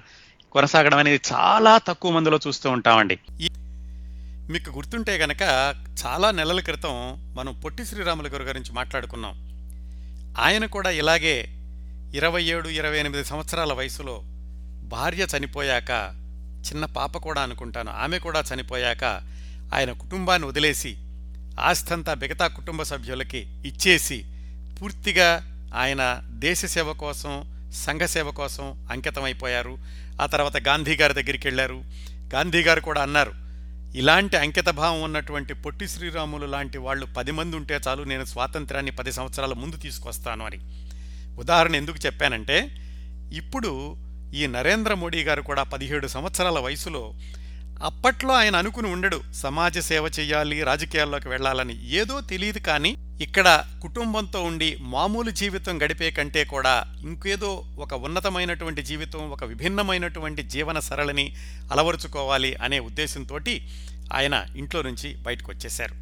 కొనసాగడం 0.51 0.97
అనేది 0.97 1.21
చాలా 1.33 1.77
తక్కువ 1.77 2.11
మందిలో 2.11 2.39
చూస్తూ 2.47 2.69
ఉంటామండి. 2.69 3.19
మీకు 4.51 4.69
గుర్తుంటే 4.69 5.17
గనక 5.17 5.41
చాలా 6.05 6.31
నెలల 6.31 6.59
క్రితం 6.59 7.17
మనం 7.35 7.59
పొట్టి 7.59 7.85
శ్రీరాములు 7.85 8.27
గారి 8.27 8.43
గురించి 8.43 8.73
మాట్లాడుకున్నాం. 8.73 9.51
ఆయన 10.39 10.65
కూడా 10.65 10.89
ఇలాగే 10.89 11.45
ఇరవై 12.15 12.43
ఏడు 12.43 12.69
ఇరవై 12.69 12.99
ఎనిమిది 12.99 13.25
సంవత్సరాల 13.25 13.73
వయసులో 13.73 14.23
భార్య 14.91 15.27
చనిపోయాక 15.37 15.91
చిన్న 16.67 16.85
పాప 16.85 17.17
కూడా 17.17 17.41
అనుకుంటాను 17.41 17.91
ఆమె 17.91 18.19
కూడా 18.19 18.43
చనిపోయాక 18.53 19.03
ఆయన 19.73 19.91
కుటుంబాన్ని 19.91 20.47
వదిలేసి 20.47 20.91
ఆస్తంతా 21.59 22.13
మిగతా 22.13 22.47
కుటుంబ 22.47 22.83
సభ్యులకి 22.83 23.39
ఇచ్చేసి 23.67 24.17
పూర్తిగా 24.81 25.29
ఆయన 25.75 26.23
దేశ 26.29 26.65
సేవ 26.65 26.93
కోసం 26.93 27.33
సంఘ 27.73 28.01
సేవ 28.01 28.31
కోసం 28.31 28.87
అంకితమైపోయారు. 28.91 29.77
ఆ 30.21 30.25
తర్వాత 30.25 30.57
గాంధీ 30.57 30.95
గారి 30.95 31.13
దగ్గరికి 31.13 31.47
వెళ్ళారు. 31.47 31.83
గాంధీ 32.33 32.61
గారు 32.61 32.81
కూడా 32.81 33.01
అన్నారు 33.01 33.33
ఇలాంటి 33.95 34.37
అంకిత 34.37 34.69
భావం 34.69 35.01
ఉన్నటువంటి 35.01 35.53
పొట్టి 35.53 35.87
శ్రీరాములు 35.87 36.45
లాంటి 36.45 36.77
వాళ్ళు 36.77 37.05
పది 37.05 37.31
మంది 37.31 37.55
ఉంటే 37.55 37.79
చాలు 37.87 38.03
నేను 38.03 38.25
స్వాతంత్రాన్ని 38.25 38.91
పది 38.91 39.11
సంవత్సరాల 39.11 39.53
ముందు 39.53 39.75
తీసుకొస్తాను 39.75 40.45
అని. 40.45 40.59
ఉదాహరణ 41.39 41.75
ఎందుకు 41.75 42.05
చెప్పానంటే 42.05 42.57
ఇప్పుడు 43.33 43.71
ఈ 44.33 44.47
నరేంద్ర 44.47 44.93
మోడీ 44.93 45.23
గారు 45.23 45.41
కూడా 45.41 45.63
పదిహేడు 45.63 46.07
సంవత్సరాల 46.07 46.59
వయసులో 46.59 47.13
అప్పట్లో 47.83 48.33
ఆయన 48.33 48.55
అనుకుని 48.55 48.87
ఉండడు 48.87 49.21
సమాజ 49.33 49.79
సేవ 49.79 50.11
చేయాలి 50.19 50.63
రాజకీయాల్లోకి 50.63 51.29
వెళ్ళాలని. 51.29 51.91
ఏదో 51.91 52.21
తెలియదు 52.21 52.59
కానీ 52.59 52.95
ఇక్కడ 53.21 53.65
కుటుంబంతో 53.81 54.43
ఉండి 54.43 54.77
మామూలు 54.79 55.29
జీవితం 55.29 55.81
గడిపే 55.81 56.11
కంటే 56.11 56.45
కూడా 56.45 56.93
ఇంకేదో 57.01 57.65
ఒక 57.77 57.93
ఉన్నతమైనటువంటి 57.93 58.83
జీవితం 58.83 59.31
ఒక 59.31 59.43
విభిన్నమైనటువంటి 59.43 60.43
జీవన 60.43 60.79
సరళిని 60.79 61.35
అలవరుచుకోవాలి 61.71 62.55
అనే 62.55 62.79
ఉద్దేశంతో 62.79 63.39
ఆయన 64.13 64.45
ఇంట్లో 64.55 64.81
నుంచి 64.81 65.15
బయటకు 65.15 65.51
వచ్చేశారు 65.51 65.95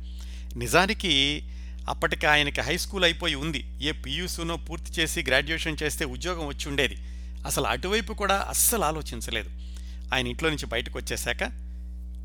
నిజానికి 0.58 1.44
అప్పటికి 1.90 2.28
ఆయనకి 2.28 2.62
హై 2.62 2.78
స్కూల్ 2.78 3.04
అయిపోయి 3.04 3.36
ఉంది. 3.36 3.66
ఏ 3.82 3.92
పియూసీనో 3.92 4.56
పూర్తి 4.56 5.02
చేసి 5.02 5.24
గ్రాడ్యుయేషన్ 5.24 5.78
చేస్తే 5.84 6.06
ఉద్యోగం 6.06 6.48
వచ్చి 6.48 6.70
ఉండేది. 6.70 7.19
అసలు 7.46 7.66
అటువైపు 7.66 8.14
కూడా 8.14 8.46
అస్సలు 8.50 8.84
ఆలోచించలేదు. 8.84 9.50
ఆయన 10.14 10.28
ఇంట్లో 10.28 10.50
నుంచి 10.50 10.66
బయటకు 10.66 11.00
వచ్చేశాక 11.00 11.44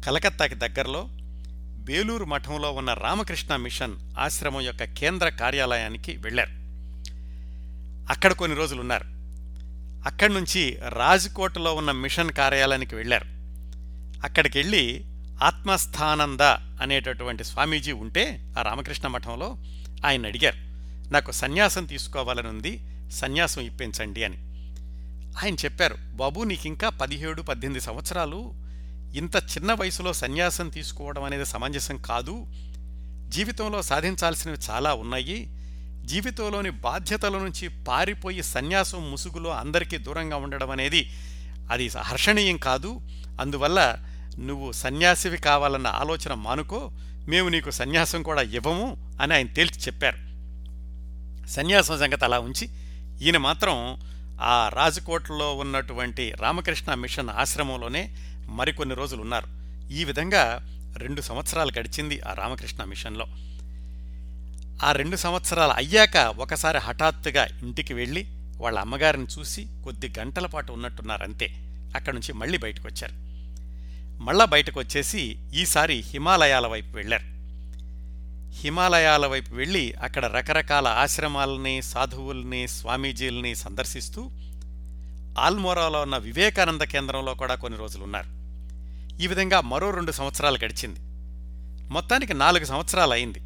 కలకత్తాకి 0.06 0.54
దగ్గరలో 0.54 1.08
బేలూరు 1.78 2.24
మఠంలో 2.24 2.72
ఉన్న 2.72 2.92
రామకృష్ణ 2.92 3.56
మిషన్ 3.56 3.96
ఆశ్రమం 4.18 4.60
యొక్క 4.60 4.84
కేంద్ర 4.84 5.28
కార్యాలయానికి 5.28 6.16
వెళ్ళారు. 6.16 6.50
అక్కడ 8.12 8.32
కొన్ని 8.32 8.58
రోజులు 8.58 8.80
ఉన్నారు. 8.80 9.04
అక్కడి 10.08 10.34
నుంచి 10.34 10.78
రాజ్కోట్లో 10.88 11.74
ఉన్న 11.74 11.90
మిషన్ 11.90 12.32
కార్యాలయానికి 12.32 12.94
వెళ్ళారు. 12.94 13.24
అక్కడికి 14.24 14.58
వెళ్ళి 14.58 15.04
ఆత్మస్థానంద 15.42 16.40
అనేటటువంటి 16.82 17.44
స్వామీజీ 17.44 17.92
ఉంటే 17.92 18.54
ఆ 18.58 18.62
రామకృష్ణ 18.62 19.08
మఠంలో 19.08 19.56
ఆయన 20.06 20.26
అడిగారు 20.26 20.56
నాకు 21.12 21.32
సన్యాసం 21.32 21.84
తీసుకోవాలని 21.84 22.48
ఉంది 22.48 22.80
సన్యాసం 23.10 23.62
ఇప్పించండి 23.62 24.24
అని. 24.24 24.53
ఆయన 25.42 25.54
చెప్పారు 25.54 25.94
బాబు 26.12 26.42
నీకింకా 26.42 26.88
పదిహేడు 26.88 27.42
పద్దెనిమిది 27.42 27.84
సంవత్సరాలు. 27.84 28.54
ఇంత 29.14 29.36
చిన్న 29.36 29.72
వయసులో 29.72 30.12
సన్యాసం 30.12 30.68
తీసుకోవడం 30.68 31.24
అనేది 31.24 31.46
సమంజసం 31.46 31.96
కాదు. 31.96 32.46
జీవితంలో 33.28 33.82
సాధించాల్సినవి 33.82 34.58
చాలా 34.70 34.94
ఉన్నాయి. 34.94 35.48
జీవితంలోని 36.04 36.70
బాధ్యతల 36.70 37.38
నుంచి 37.38 37.68
పారిపోయి 37.68 38.42
సన్యాసం 38.42 39.10
ముసుగులో 39.10 39.50
అందరికీ 39.50 39.98
దూరంగా 39.98 40.36
ఉండడం 40.36 40.70
అనేది 40.70 41.10
అది 41.70 41.90
హర్షణీయం 42.02 42.56
కాదు. 42.56 43.00
అందువల్ల 43.40 43.96
నువ్వు 44.38 44.72
సన్యాసివి 44.72 45.36
కావాలన్న 45.36 45.86
ఆలోచన 45.86 46.34
మానుకో. 46.34 46.90
మేము 47.28 47.48
నీకు 47.48 47.70
సన్యాసం 47.70 48.22
కూడా 48.22 48.42
ఇవ్వము 48.42 49.18
అని 49.22 49.34
ఆయన 49.34 49.46
తేల్చి 49.46 49.80
చెప్పారు. 49.80 50.16
సన్యాసం 51.46 51.98
సంగతి 51.98 52.24
అలా 52.24 52.38
ఉంచి 52.38 52.68
ఈయన 53.24 53.36
మాత్రం 53.36 53.98
ఆ 54.42 54.70
రాజకోట్లో 54.72 55.54
ఉన్నటువంటి 55.54 56.34
రామకృష్ణ 56.40 56.94
మిషన్ 56.94 57.30
ఆశ్రమంలోనే 57.30 58.16
మరికొన్ని 58.48 58.94
రోజులు 58.94 59.20
ఉన్నారు 59.20 59.46
ఈ 59.92 60.04
విధంగా 60.04 60.70
రెండు 60.96 61.20
సంవత్సరాలు 61.20 61.72
గడిచింది 61.78 62.20
ఆ 62.20 62.32
రామకృష్ణ 62.32 62.84
మిషన్లో. 62.84 63.26
ఆ 64.86 64.92
రెండు 64.92 65.16
సంవత్సరాలు 65.16 65.72
అయ్యాక 65.72 66.16
ఒకసారి 66.16 66.78
హఠాత్తుగా 66.78 67.44
ఇంటికి 67.44 67.94
వెళ్ళి 67.94 68.26
వాళ్ళ 68.56 68.78
అమ్మగారిని 68.78 69.26
చూసి 69.38 69.66
కొద్ది 69.84 70.12
గంటల 70.18 70.46
పాటు 70.46 70.72
ఉన్నట్టున్నారంతే. 70.72 71.46
అక్కడి 71.96 72.16
నుంచి 72.16 72.32
మళ్ళీ 72.32 72.58
బయటకు 72.58 72.88
వచ్చారు 72.88 73.24
మళ్ళా 74.22 74.44
బయటకు 74.44 74.80
వచ్చేసి 74.80 75.38
ఈసారి 75.54 75.94
హిమాలయాల 75.94 76.66
వైపు 76.66 76.96
వెళ్ళారు. 76.96 77.33
హిమాలయాల 78.60 79.26
వైపు 79.26 79.54
వెళ్ళి 79.54 79.92
అక్కడ 79.92 80.24
రకరకాల 80.26 80.88
ఆశ్రమాలని 80.88 81.82
సాధువుల్ని 81.82 82.68
స్వామీజీల్ని 82.68 83.54
సందర్శిస్తూ 83.54 84.30
ఆల్మోరాలో 85.38 86.00
ఉన్న 86.00 86.16
వివేకానంద 86.16 86.80
కేంద్రంలో 86.80 87.34
కూడా 87.34 87.54
కొన్ని 87.54 87.78
రోజులు 87.78 88.04
ఉన్నారు 88.04 88.30
ఈ 89.22 89.26
విధంగా 89.26 89.60
మరో 89.60 89.90
రెండు 89.90 90.12
సంవత్సరాలు 90.12 90.58
గడిచింది. 90.64 91.00
మొత్తానికి 91.92 92.34
నాలుగు 92.34 92.64
సంవత్సరాలు 92.64 93.12
అయింది 93.12 93.38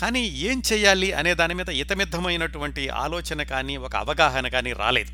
కానీ 0.00 0.20
ఏం 0.20 0.62
చెయ్యాలి 0.72 1.12
అనే 1.12 1.34
దాని 1.34 1.54
మీద 1.54 1.68
ఇతమిద్ధమైనటువంటి 1.68 2.88
ఆలోచన 2.88 3.42
కానీ 3.42 3.76
ఒక 3.76 3.96
అవగాహన 3.96 4.48
కానీ 4.48 4.72
రాలేదు. 4.72 5.12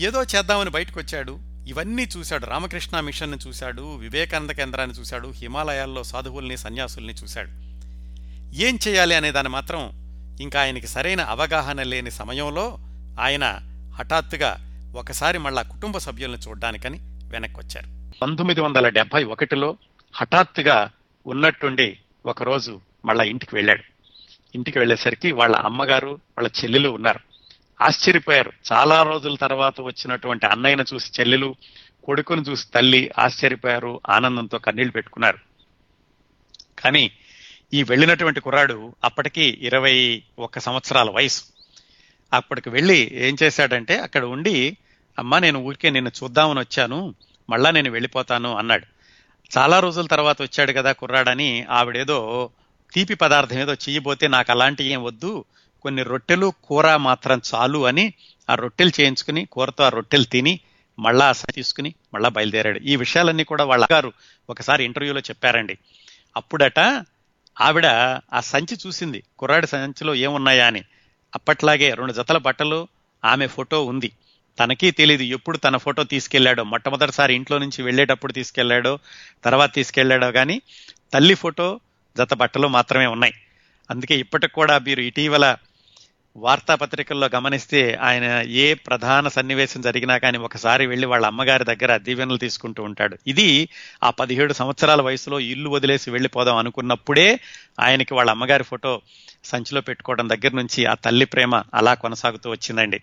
ఏదో 0.00 0.22
చేద్దామని 0.22 0.70
బయటకు 0.70 1.00
వచ్చాడు 1.00 1.38
ఇవన్నీ 1.66 2.02
చూశాడు. 2.02 2.46
రామకృష్ణ 2.46 3.00
మిషన్ని 3.00 3.38
చూశాడు. 3.46 3.96
వివేకానంద 3.96 4.50
కేంద్రాన్ని 4.50 4.96
చూశాడు. 4.96 5.28
హిమాలయాల్లో 5.28 6.02
సాధువుల్ని 6.02 6.56
సన్యాసుల్ని 6.56 7.12
చూశాడు. 7.12 7.48
ఏం 8.56 8.78
చేయాలి 8.88 9.14
అనేదాన్ని 9.14 9.52
మాత్రం 9.52 10.04
ఇంకా 10.40 10.60
ఆయనకి 10.60 10.86
సరైన 10.86 11.20
అవగాహన 11.20 11.82
లేని 11.82 12.10
సమయంలో 12.10 12.78
ఆయన 13.20 13.58
హఠాత్తుగా 13.94 14.56
ఒకసారి 14.96 15.38
మళ్ళా 15.38 15.62
కుటుంబ 15.62 15.98
సభ్యుల్ని 15.98 16.38
చూడడానికని 16.38 16.98
వెనక్కి 17.02 17.60
వచ్చారు 17.60 17.86
పంతొమ్మిది 18.22 18.60
వందల 18.60 18.88
డెబ్బై 18.88 19.24
ఒకటిలో 19.24 19.76
హఠాత్తుగా 20.14 20.90
ఉన్నట్టుండి 21.26 21.98
ఒకరోజు 22.26 22.80
మళ్ళా 23.04 23.24
ఇంటికి 23.24 23.54
వెళ్ళాడు. 23.54 23.82
ఇంటికి 24.54 24.78
వెళ్ళేసరికి 24.78 25.32
వాళ్ళ 25.32 25.56
అమ్మగారు 25.56 26.08
వాళ్ళ 26.08 26.50
చెల్లెలు 26.64 26.88
ఉన్నారు. 26.88 27.20
ఆశ్చర్యపోయారు. 27.80 28.52
చాలా 28.72 29.02
రోజుల 29.02 29.34
తర్వాత 29.34 29.80
వచ్చినటువంటి 29.80 30.46
అన్నయ్యను 30.46 30.84
చూసి 30.94 31.20
చెల్లెలు 31.20 31.54
కొడుకును 32.04 32.40
చూసి 32.40 32.66
తల్లి 32.74 33.10
ఆశ్చర్యపోయారు 33.18 34.00
ఆనందంతో 34.08 34.58
కన్నీళ్ళు 34.58 34.92
పెట్టుకున్నారు. 34.92 35.38
కానీ 36.78 37.10
ఈ 37.74 37.82
వెళ్ళినటువంటి 37.82 38.40
కుర్రాడు 38.40 38.94
అప్పటికి 39.04 39.58
ఇరవై 39.62 40.22
ఒక్క 40.38 40.58
సంవత్సరాల 40.58 41.10
వయసు. 41.10 41.42
అప్పటికి 42.32 42.70
వెళ్ళి 42.70 43.10
ఏం 43.12 43.36
చేశాడంటే 43.42 43.98
అక్కడ 43.98 44.24
ఉండి 44.24 44.76
అమ్మా 45.18 45.38
నేను 45.38 45.62
ఊరికే 45.62 45.90
నిన్ను 45.90 46.10
చూద్దామని 46.22 46.58
వచ్చాను 46.58 47.14
మళ్ళా 47.50 47.70
నేను 47.70 47.90
వెళ్ళిపోతాను 47.90 48.56
అన్నాడు. 48.56 48.86
చాలా 49.58 49.80
రోజుల 49.80 50.06
తర్వాత 50.06 50.42
వచ్చాడు 50.42 50.72
కదా 50.72 50.92
కుర్రాడని 50.92 51.66
ఆవిడేదో 51.70 52.50
తీపి 52.94 53.14
పదార్థం 53.14 53.58
ఏదో 53.58 53.72
చెయ్యబోతే 53.72 54.28
నాకు 54.28 54.52
అలాంటి 54.52 54.84
ఏం 54.84 55.02
వద్దు 55.02 55.44
కొన్ని 55.84 56.02
రొట్టెలు 56.02 56.52
కూర 56.64 56.96
మాత్రం 56.96 57.40
చాలు 57.54 57.86
అని 57.86 58.12
ఆ 58.50 58.54
రొట్టెలు 58.54 58.90
చేయించుకుని 59.00 59.44
కూరతో 59.44 59.84
ఆ 59.84 59.88
రొట్టెలు 59.88 60.24
తిని 60.24 60.60
మళ్ళా 60.98 61.28
ఆ 61.28 61.32
తీసుకుని 61.54 61.94
మళ్ళా 62.14 62.28
బయలుదేరాడు. 62.28 62.78
ఈ 62.78 62.96
విషయాలన్నీ 62.96 63.44
కూడా 63.44 63.64
వాళ్ళ 63.64 63.86
గారు 63.92 64.12
ఒకసారి 64.50 64.84
ఇంటర్వ్యూలో 64.84 65.20
చెప్పారండి. 65.20 65.78
అప్పుడట 66.36 66.78
ఆవిడ 67.60 67.86
ఆ 68.32 68.40
సంచి 68.40 68.78
చూసింది. 68.86 69.22
కుర్రాడి 69.38 69.66
సంచిలో 69.66 70.14
ఏమున్నాయా 70.14 70.66
అని. 70.66 70.82
అప్పట్లాగే 71.34 71.94
రెండు 71.94 72.12
జతల 72.12 72.38
బట్టలు 72.38 72.88
ఆమె 73.24 73.46
ఫోటో 73.46 73.84
ఉంది. 73.84 74.12
తనకీ 74.58 74.90
తెలియదు 74.90 75.22
ఎప్పుడు 75.22 75.56
తన 75.56 75.76
ఫోటో 75.76 76.04
తీసుకెళ్ళాడో 76.04 76.64
మొట్టమొదటిసారి 76.64 77.34
ఇంట్లో 77.34 77.58
నుంచి 77.58 77.82
వెళ్ళేటప్పుడు 77.82 78.32
తీసుకెళ్ళాడో 78.32 78.98
తర్వాత 79.44 79.74
తీసుకెళ్ళాడో 79.74 80.32
కానీ 80.32 80.62
తల్లి 81.12 81.34
ఫోటో 81.34 81.80
జత 82.18 82.34
బట్టలు 82.34 82.68
మాత్రమే 82.68 83.06
ఉన్నాయి. 83.06 83.34
అందుకే 83.90 84.14
ఇప్పటికి 84.14 84.52
కూడా 84.52 84.78
మీరు 84.78 85.00
ఇటీవల 85.00 85.56
వార్తాపత్రికల్లో 86.36 87.28
గమనిస్తే 87.34 87.94
ఆయన 87.94 88.24
ఏ 88.48 88.74
ప్రధాన 88.74 89.28
సన్నివేశం 89.28 89.80
జరిగినా 89.80 90.18
కానీ 90.18 90.38
ఒకసారి 90.38 90.86
వెళ్ళి 90.86 91.06
వాళ్ళ 91.06 91.26
అమ్మగారి 91.26 91.64
దగ్గర 91.64 91.96
దీవెనలు 91.96 92.36
తీసుకుంటూ 92.36 92.82
ఉంటాడు. 92.82 93.18
ఇది 93.26 93.68
ఆ 94.04 94.10
పదిహేడు 94.10 94.52
సంవత్సరాల 94.52 95.02
వయసులో 95.02 95.40
ఇల్లు 95.40 95.70
వదిలేసి 95.70 96.10
వెళ్ళిపోదాం 96.10 96.56
అనుకున్నప్పుడే 96.56 97.40
ఆయనకి 97.80 98.14
వాళ్ళ 98.14 98.30
అమ్మగారి 98.30 98.64
ఫోటో 98.64 99.02
సంచిలో 99.44 99.80
పెట్టుకోవడం 99.80 100.28
దగ్గర 100.28 100.56
నుంచి 100.56 100.86
ఆ 100.86 100.94
తల్లి 100.94 101.24
ప్రేమ 101.24 101.62
అలా 101.74 101.94
కొనసాగుతూ 101.94 102.50
వచ్చిందండి. 102.50 103.02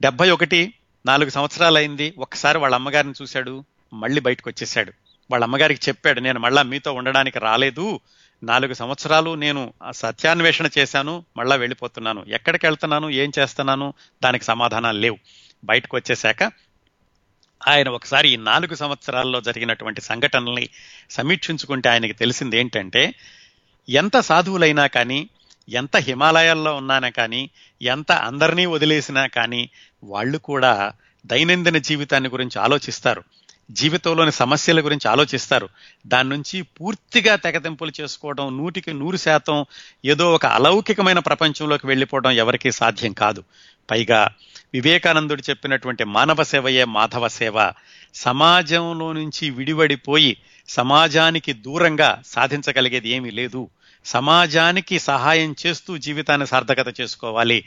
డెబ్బై 0.00 0.30
ఒకటి 0.30 0.74
నాలుగు 1.06 1.30
సంవత్సరాలు 1.30 1.76
అయింది 1.76 2.14
ఒక్కసారి 2.18 2.58
వాళ్ళ 2.58 2.74
అమ్మగారిని 2.74 3.14
చూశాడు 3.22 3.64
మళ్ళీ 3.92 4.20
బయటకు 4.20 4.50
వచ్చేసాడు 4.50 4.92
వాళ్ళ 5.30 5.44
అమ్మగారికి 5.44 5.80
చెప్పాడు 5.88 6.20
నేను 6.20 6.40
మళ్ళా 6.40 6.62
మీతో 6.62 6.92
ఉండడానికి 6.92 7.38
రాలేదు 7.38 8.00
నాలుగు 8.42 8.74
సంవత్సరాలు 8.74 9.34
నేను 9.34 9.74
ఆ 9.82 9.90
సత్యాన్వేషణ 9.90 10.68
చేశాను 10.78 11.24
మళ్ళా 11.36 11.56
వెళ్ళిపోతున్నాను. 11.56 12.24
ఎక్కడికి 12.28 12.66
వెళ్తున్నాను 12.66 13.10
ఏం 13.10 13.32
చేస్తున్నాను 13.38 13.94
దానికి 14.24 14.44
సమాధానాలు 14.44 14.98
లేవు. 14.98 15.18
బయటకు 15.64 15.96
వచ్చేశాక 15.96 16.52
ఆయన 17.68 17.88
ఒకసారి 17.88 18.28
ఈ 18.28 18.36
నాలుగు 18.36 18.74
సంవత్సరాల్లో 18.74 19.40
జరిగినటువంటి 19.40 20.00
సంఘటనల్ని 20.00 20.68
సమీక్షించుకుంటే 21.10 21.88
ఆయనకి 21.88 22.12
తెలిసింది 22.12 22.56
ఏంటంటే 22.56 23.14
ఎంత 23.88 24.20
సాధువులైనా 24.20 24.86
కానీ 24.86 25.28
ఎంత 25.68 25.96
హిమాలయాల్లో 25.96 26.74
ఉన్నానా 26.74 27.08
కానీ 27.08 27.50
ఎంత 27.82 28.12
అందరినీ 28.12 28.66
వదిలేసినా 28.66 29.26
కానీ 29.26 29.70
వాళ్ళు 30.04 30.38
కూడా 30.38 30.92
దైనందిన 31.26 31.78
జీవితాన్ని 31.78 32.30
గురించి 32.30 32.60
ఆలోచిస్తారు. 32.60 33.24
జీవితంలోని 33.70 34.32
సమస్యల 34.32 34.84
గురించి 34.84 35.10
ఆలోచిస్తారు. 35.10 35.68
దాని 36.06 36.28
నుంచి 36.28 36.62
పూర్తిగా 36.62 37.36
తెగతింపులు 37.36 37.92
చేసుకోవడం 38.00 38.58
నూటికి 38.58 38.92
నూరు 38.92 39.16
శాతం 39.16 39.64
ఏదో 40.04 40.34
ఒక 40.34 40.46
అలౌకికమైన 40.46 41.18
ప్రపంచంలోకి 41.18 41.86
వెళ్ళిపోవడం 41.86 42.30
ఎవరికీ 42.30 42.70
సాధ్యం 42.70 43.12
కాదు. 43.12 43.44
పైగా 43.90 44.34
వివేకానందుడు 44.74 45.42
చెప్పినటువంటి 45.50 46.04
మానవ 46.04 46.42
సేవయే 46.42 46.84
మాధవ 46.84 47.28
సేవ. 47.28 47.72
సమాజంలో 48.14 49.12
నుంచి 49.12 49.50
విడివడిపోయి 49.50 50.36
సమాజానికి 50.68 51.52
దూరంగా 51.52 52.22
సాధించగలిగేది 52.26 53.08
ఏమీ 53.08 53.30
లేదు. 53.30 53.70
సమాజానికి 54.04 54.98
సహాయం 54.98 55.56
చేస్తూ 55.66 55.98
జీవితాన్ని 55.98 56.46
సార్థకత 56.46 57.00
చేసుకోవాలి 57.00 57.64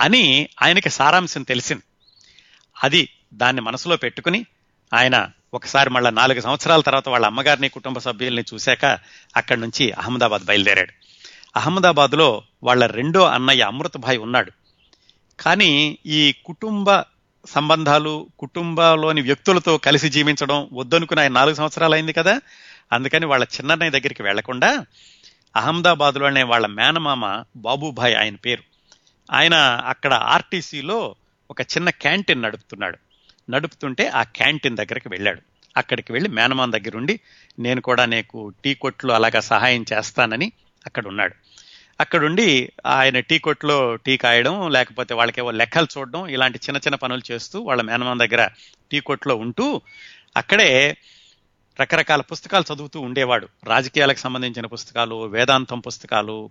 అని 0.00 0.48
ఆయనకి 0.62 0.90
సారాంశం 0.90 1.42
తెలిసింది. 1.42 1.82
అది 2.82 3.08
దాన్ని 3.34 3.62
మనసులో 3.62 3.96
పెట్టుకుని 3.96 4.46
ఆయన 4.94 5.28
ఒకసారి 5.54 5.90
మళ్ళీ 5.90 6.10
నాలుగు 6.10 6.40
సంవత్సరాల 6.40 6.80
తర్వాత 6.80 7.08
వాళ్ళ 7.08 7.26
అమ్మగారిని 7.26 7.68
కుటుంబ 7.68 7.98
సభ్యుల్ని 7.98 8.44
చూశాక 8.54 8.98
అక్కడి 9.36 9.60
నుంచి 9.60 9.90
అహ్మదాబాద్ 9.90 10.44
బయలుదేరాడు. 10.44 10.92
అహ్మదాబాద్లో 11.56 12.42
వాళ్ళ 12.62 12.86
రెండో 12.86 13.24
అన్నయ్య 13.24 13.62
అమృతభాయ్ 13.62 14.18
ఉన్నాడు. 14.18 14.52
కానీ 15.40 15.98
ఈ 16.06 16.34
కుటుంబ 16.44 17.04
సంబంధాలు 17.46 18.26
కుటుంబంలోని 18.38 19.20
వ్యక్తులతో 19.20 19.78
కలిసి 19.78 20.08
జీవించడం 20.08 20.68
వద్దనుకుని 20.72 21.20
ఆయన 21.20 21.32
నాలుగు 21.32 21.54
సంవత్సరాలు 21.54 21.94
అయింది 21.94 22.12
కదా 22.12 22.40
అందుకని 22.92 23.26
వాళ్ళ 23.26 23.44
చిన్నన్నయ్య 23.44 23.90
దగ్గరికి 23.90 24.22
వెళ్ళకుండా 24.22 24.86
అహ్మదాబాద్లోనే 25.56 26.42
వాళ్ళ 26.42 26.66
మేనమామ 26.66 27.44
బాబుభాయ్ 27.56 28.16
ఆయన 28.16 28.34
పేరు. 28.34 28.62
ఆయన 29.32 29.54
అక్కడ 29.86 30.14
ఆర్టీసీలో 30.14 31.14
ఒక 31.50 31.60
చిన్న 31.60 31.90
క్యాంటీన్ 31.90 32.42
నడుపుతున్నాడు. 32.42 32.98
నడుపుతుంటే 33.50 34.08
ఆ 34.08 34.22
క్యాంటీన్ 34.22 34.76
దగ్గరికి 34.76 35.08
వెళ్ళాడు. 35.08 35.42
అక్కడికి 35.76 36.12
వెళ్ళి 36.12 36.30
మేనమాన్ 36.30 36.72
దగ్గర 36.72 36.96
ఉండి 36.96 37.20
నేను 37.58 37.80
కూడా 37.80 38.04
నీకు 38.04 38.52
టీ 38.64 38.74
కొట్లు 38.74 39.12
అలాగా 39.12 39.40
సహాయం 39.40 39.84
చేస్తానని 39.92 40.52
అక్కడ 40.86 41.06
ఉన్నాడు 41.06 41.34
అక్కడుండి 42.00 42.72
ఆయన 42.86 43.20
టీ 43.20 43.38
కొట్లో 43.38 43.96
టీ 43.96 44.16
కాయడం 44.16 44.70
లేకపోతే 44.70 45.14
వాళ్ళకేవో 45.14 45.50
లెక్కలు 45.50 45.86
చూడడం 45.98 46.28
ఇలాంటి 46.28 46.58
చిన్న 46.58 46.76
చిన్న 46.76 46.94
పనులు 46.94 47.32
చేస్తూ 47.32 47.60
వాళ్ళ 47.60 47.82
మేనమాన్ 47.82 48.18
దగ్గర 48.18 48.48
టీ 48.90 49.00
కొట్లో 49.00 49.36
ఉంటూ 49.36 49.80
అక్కడే 50.36 50.96
రకరకాల 51.80 52.20
పుస్తకాలు 52.20 52.74
చదువుతూ 52.74 53.00
ఉండేవాడు. 53.00 53.48
రాజకీయాలకు 53.64 54.18
సంబంధించిన 54.18 54.66
పుస్తకాలు 54.66 55.24
వేదాంతం 55.26 55.80
పుస్తకాలు 55.80 56.50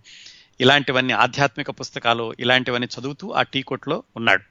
ఇలాంటివన్నీ 0.61 1.13
ఆధ్యాత్మిక 1.13 1.69
పుస్తకాలు 1.69 2.35
ఇలాంటివన్నీ 2.39 2.87
చదువుతూ 2.99 3.31
ఆ 3.31 3.41
టీ 3.41 3.61
కొట్లో 3.61 4.03
ఉన్నాడు. 4.15 4.41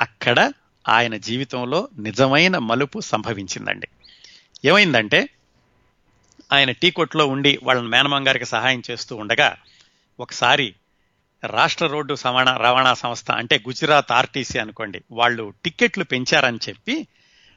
అక్కడ 0.00 0.52
ఆయన 0.88 1.16
జీవితంలో 1.16 1.88
నిజమైన 1.98 2.58
మలుపు 2.58 3.00
సంభవించిందండి. 3.00 3.88
ఏమైందంటే 4.64 5.28
ఆయన 6.52 6.70
టీ 6.70 6.90
కొట్లో 6.90 7.26
ఉండి 7.26 7.58
వాళ్ళ 7.62 7.80
మేనమాం 7.80 8.28
గారికి 8.28 8.44
సహాయం 8.44 8.82
చేస్తూ 8.90 9.16
ఉండగా 9.16 9.56
ఒకసారి 10.20 10.74
రాష్ట్ర 11.46 11.86
రోడ్డు 11.86 12.14
సమాణ 12.14 12.56
రవాణా 12.56 12.94
సంస్థ 12.94 13.30
అంటే 13.30 13.58
గుజరాత్ 13.68 14.12
ఆర్టీసీ 14.12 14.58
అనుకోండి 14.58 15.02
వాళ్ళు 15.10 15.52
టిక్కెట్లు 15.64 16.04
పెంచారని 16.04 16.58
చెప్పి 16.68 17.06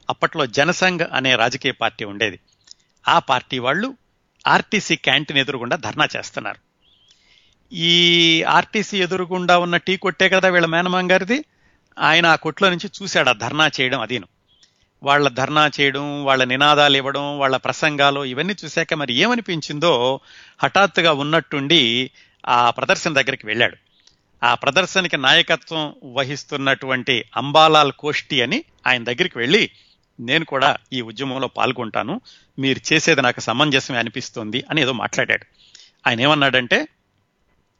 అప్పట్లో 0.10 0.46
జనసంఘ్ 0.46 1.06
అనే 1.14 1.36
రాజకీయ 1.36 1.72
పార్టీ 1.72 2.06
ఉండేది. 2.06 2.40
ఆ 3.08 3.20
పార్టీ 3.20 3.60
వాళ్ళు 3.60 3.98
ఆర్టీసీ 4.48 4.96
క్యాంటీన్ 4.96 5.40
ఎదురుగుండా 5.40 5.76
ధర్నా 5.76 6.08
చేస్తున్నారు. 6.18 6.58
ఈ 7.74 8.44
ఆర్టీసీ 8.44 9.02
ఎదురుగుండా 9.04 9.58
ఉన్న 9.58 9.78
టీ 9.78 9.98
కొట్టే 9.98 10.30
కదా 10.30 10.50
వీళ్ళ 10.50 10.68
మేనమాం 10.68 11.12
గారిది? 11.12 11.46
ఆయన 12.00 12.26
ఆ 12.26 12.36
కొట్లో 12.36 12.70
నుంచి 12.70 12.90
చూశాడు 13.04 13.30
ఆ 13.30 13.34
ధర్నా 13.34 13.72
చేయడం 13.82 14.02
అదీను. 14.02 14.28
వాళ్ళ 15.04 15.30
ధర్నా 15.30 15.72
చేయడం 15.82 16.26
వాళ్ళ 16.26 16.44
నినాదాలు 16.44 16.98
ఇవ్వడం 16.98 17.40
వాళ్ళ 17.40 17.58
ప్రసంగాలు 17.58 18.26
ఇవన్నీ 18.26 18.56
చూశాక 18.66 18.94
మరి 18.94 19.14
ఏమనిపించిందో 19.14 20.20
హఠాత్తుగా 20.64 21.14
ఉన్నట్టుండి 21.14 22.12
ఆ 22.48 22.70
ప్రదర్శన 22.70 23.14
దగ్గరికి 23.14 23.46
వెళ్ళాడు. 23.46 23.78
ఆ 24.44 24.56
ప్రదర్శనకి 24.56 25.18
నాయకత్వం 25.18 25.94
వహిస్తున్నటువంటి 26.04 27.26
అంబాలాల్ 27.38 27.92
కోష్టి 27.92 28.42
అని 28.42 28.64
ఆయన 28.88 29.04
దగ్గరికి 29.04 29.38
వెళ్ళి 29.38 29.70
నేను 30.20 30.46
కూడా 30.46 30.78
ఈ 30.94 31.02
ఉద్యమంలో 31.02 31.48
పాల్గొంటాను. 31.48 32.22
మీరు 32.60 32.94
చేసేది 32.94 33.22
నాకు 33.22 33.40
సమంజసమే 33.40 33.98
అనిపిస్తోంది 33.98 34.64
అని 34.70 34.82
ఏదో 34.82 34.92
మాట్లాడాడు. 34.92 35.46
ఆయన 36.08 36.22
ఏమన్నాడంటే 36.22 36.88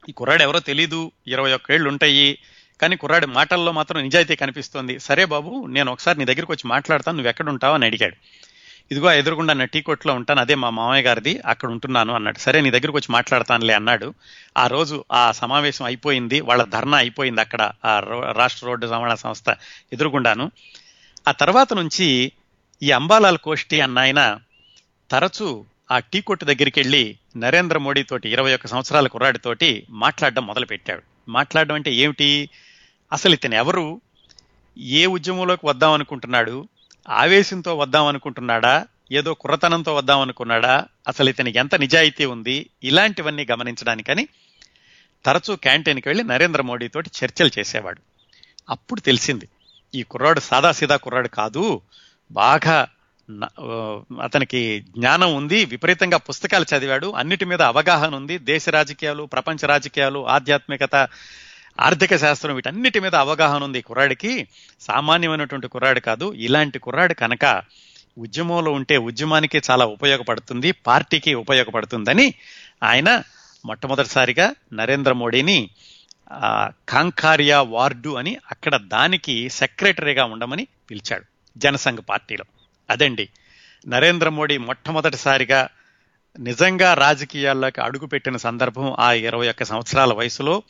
ఈ 0.08 0.12
కుర్రాడు 0.12 0.42
ఎవరో 0.42 0.60
తెలీదు. 0.60 1.12
ఇరవై 1.26 1.52
ఒక్క 1.52 1.72
ఏళ్ళు 1.72 1.88
ఉంటాయి. 1.88 2.38
కానీ 2.82 2.96
కుర్రాడి 2.96 3.26
మాటల్లో 3.26 3.72
మాత్రం 3.72 4.02
నిజాయితీ 4.02 4.36
కనిపిస్తోంది. 4.36 4.98
సరే 4.98 5.24
బాబు 5.24 5.66
నేను 5.66 5.92
ఒకసారి 5.92 6.18
నీ 6.18 6.24
దగ్గరికి 6.24 6.52
వచ్చి 6.52 6.68
మాట్లాడతాను. 6.68 7.16
నువ్వు 7.16 7.28
ఎక్కడ 7.28 7.48
ఉంటావు 7.48 7.74
అని 7.74 7.86
అడిగాడు. 7.86 8.16
ఇదిగో 8.92 9.12
ఎదురుగుండా 9.12 9.54
నా 9.54 9.64
టీ 9.64 9.80
కొట్లో 9.80 10.14
ఉంటాను. 10.14 10.40
అదే 10.40 10.54
మా 10.54 10.70
మామయ్య 10.70 11.02
గారిది. 11.02 11.40
అక్కడ 11.46 11.70
ఉంటున్నాను 11.70 12.14
అన్నాడు. 12.14 12.38
సరే 12.38 12.60
నీ 12.60 12.70
దగ్గరికి 12.70 12.96
వచ్చి 12.96 13.12
మాట్లాడతానులే 13.12 13.74
అన్నాడు. 13.74 14.14
ఆ 14.58 14.66
రోజు 14.66 15.04
ఆ 15.12 15.32
సమావేశం 15.32 15.84
అయిపోయింది. 15.84 16.40
వాళ్ళ 16.40 16.64
ధర్నా 16.64 16.98
అయిపోయింది 16.98 17.40
అక్కడ 17.40 17.70
ఆ 17.84 17.98
రాష్ట్ర 18.36 18.66
రోడ్డు 18.66 18.86
రవాణా 18.86 19.14
సంస్థ 19.14 19.56
ఎదురుగుండాను. 19.92 20.50
ఆ 21.28 21.32
తర్వాత 21.32 21.72
నుంచి 21.72 22.32
ఈ 22.82 22.90
అంబాలాల్ 22.90 23.38
కోష్టి 23.38 23.80
అన్న 23.80 23.98
ఆయన 23.98 24.38
తరచూ 25.10 25.64
ఆ 25.90 25.98
టీ 25.98 26.20
కొట్టు 26.20 26.44
దగ్గరికి 26.44 26.80
వెళ్ళి 26.80 27.16
నరేంద్ర 27.36 27.78
మోడీ 27.78 28.02
తోటి 28.02 28.28
ఇరవై 28.28 28.54
ఒక్క 28.54 28.66
సంవత్సరాల 28.66 29.06
కుర్రాడితోటి 29.06 29.86
మాట్లాడడం 29.90 30.46
మొదలుపెట్టాడు. 30.46 31.02
మాట్లాడడం 31.30 31.74
అంటే 31.74 31.92
ఏమిటి? 31.92 32.48
అసలు 33.12 33.32
ఇతను 33.32 33.54
ఎవరు? 33.54 34.00
ఏ 34.78 35.06
ఉద్యమంలోకి 35.06 35.66
వద్దాం 35.66 35.92
అనుకుంటున్నాడు? 35.92 36.68
ఆవేశంతో 37.08 37.76
వద్దాం 37.76 38.06
అనుకుంటున్నాడా? 38.06 38.86
ఏదో 39.12 39.34
కుర్రతనంతో 39.34 39.94
వద్దాం 39.94 40.20
అనుకున్నాడా? 40.20 40.84
అసలు 41.08 41.30
ఇతనికి 41.30 41.58
ఎంత 41.58 41.74
నిజాయితీ 41.74 42.24
ఉంది? 42.24 42.70
ఇలాంటివన్నీ 42.84 43.46
గమనించడానికని 43.50 44.28
తరచూ 45.24 45.56
క్యాంటీన్కి 45.56 46.08
వెళ్ళి 46.08 46.24
నరేంద్ర 46.24 46.62
మోడీతోటి 46.62 47.10
చర్చలు 47.24 47.50
చేసేవాడు. 47.58 48.00
అప్పుడు 48.70 49.00
తెలిసింది 49.00 49.48
ఈ 49.94 50.02
కుర్రాడు 50.02 50.40
సాదాసీదా 50.40 50.96
కుర్రాడు 50.96 51.28
కాదు. 51.28 51.80
బాగా 52.30 52.88
అతనికి 54.22 54.80
జ్ఞానం 54.80 55.34
ఉంది 55.34 55.64
విపరీతంగా 55.64 56.16
పుస్తకాలు 56.16 56.66
చదివాడు. 56.76 57.12
అన్నిటి 57.12 57.44
మీద 57.44 57.62
అవగాహన 57.62 58.14
ఉంది. 58.14 58.38
దేశ 58.38 58.68
రాజకీయాలు 58.68 59.22
ప్రపంచ 59.22 59.66
రాజకీయాలు 59.66 60.28
ఆధ్యాత్మికత 60.28 61.08
ఆర్థిక 61.80 62.16
శాస్త్రం 62.16 62.54
వీటన్నిటి 62.54 63.00
మీద 63.00 63.14
అవగాహన 63.14 63.64
ఉంది 63.64 63.80
కుర్రాడికి. 63.82 64.48
సామాన్యమైనటువంటి 64.80 65.68
కుర్రాడు 65.68 66.00
కాదు 66.00 66.32
ఇలాంటి 66.32 66.78
కుర్రాడు 66.78 67.14
కనుక 67.14 67.62
ఉద్యమంలో 68.18 68.72
ఉంటే 68.72 68.96
ఉద్యమానికి 68.96 69.62
చాలా 69.70 69.86
ఉపయోగపడుతుంది 69.86 70.72
పార్టీకి 70.72 71.34
ఉపయోగపడుతుందని 71.34 72.34
ఆయన 72.82 73.22
మొట్టమొదటిసారిగా 73.66 74.54
నరేంద్ర 74.72 75.12
మోడీని 75.12 75.70
కాంకారియా 76.88 77.60
వార్డు 77.60 78.10
అని 78.14 78.36
అక్కడ 78.50 78.76
దానికి 78.76 79.48
సెక్రటరీగా 79.48 80.24
ఉండమని 80.24 80.66
పిలిచాడు 80.90 81.24
జనసంఘ్ 81.56 82.02
పార్టీలో. 82.08 82.44
అదండి 82.90 83.28
నరేంద్ర 83.88 84.28
మోడీ 84.28 84.58
మొట్టమొదటిసారిగా 84.58 85.68
నిజంగా 86.38 86.94
రాజకీయాల్లోకి 86.94 87.80
అడుగుపెట్టిన 87.80 88.36
సందర్భం 88.36 88.96
ఆ 89.00 89.12
ఇరవై 89.12 89.48
ఒక్క 89.48 89.62
సంవత్సరాల 89.62 90.12
వయసులో 90.12 90.62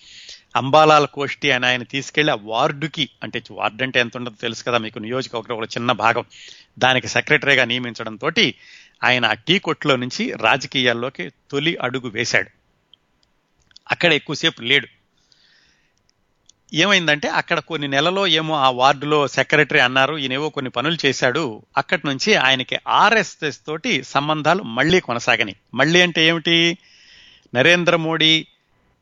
అంబాలాల 0.56 1.04
కోష్టి 1.04 1.50
అని 1.50 1.66
ఆయన 1.66 1.82
తీసుకెళ్ళి 1.82 2.32
ఆ 2.32 2.37
వార్డుకి 2.42 3.08
అంటే 3.22 3.42
వార్డు 3.50 3.82
అంటే 3.82 4.00
ఎంత 4.00 4.16
ఉండదో 4.16 4.34
తెలుసు 4.40 4.64
కదా 4.64 4.78
మీకు 4.78 4.98
నియోజకవర్గంలో 4.98 5.64
చిన్న 5.64 5.92
భాగం 5.92 6.24
దానికి 6.78 7.08
సెక్రటరీగా 7.08 7.64
నియమించడంతో 7.64 8.30
ఆయన 9.04 9.26
ఆ 9.26 9.32
టీ 9.32 9.58
కొట్లో 9.58 9.96
నుంచి 9.96 10.32
రాజకీయాల్లోకి 10.32 11.30
తొలి 11.50 11.76
అడుగు 11.76 12.08
వేశాడు. 12.08 12.50
అక్కడ 13.90 14.12
ఎక్కువసేపు 14.12 14.62
లేడు. 14.62 14.87
ఏమైందంటే 16.74 17.28
అక్కడ 17.28 17.58
కొన్ని 17.58 17.88
నెలలో 17.88 18.26
ఏమో 18.26 18.56
ఆ 18.56 18.70
వార్డులో 18.70 19.28
సెక్రటరీ 19.28 19.78
అన్నారు 19.78 20.18
ఈయనేవో 20.18 20.48
కొన్ని 20.48 20.70
పనులు 20.70 21.06
చేశాడు 21.06 21.62
అక్కడి 21.76 22.02
నుంచి 22.06 22.34
ఆయనకి 22.34 22.78
ఆర్ఎస్ఎస్ 22.88 23.61
తోటి 23.66 24.02
సంబంధాలు 24.02 24.62
మళ్ళీ 24.62 25.00
కొనసాగని 25.00 25.54
మళ్ళీ 25.74 26.02
అంటే 26.02 26.26
ఏమిటి? 26.26 26.78
నరేంద్ర 27.54 27.96
మోడీ 27.96 28.46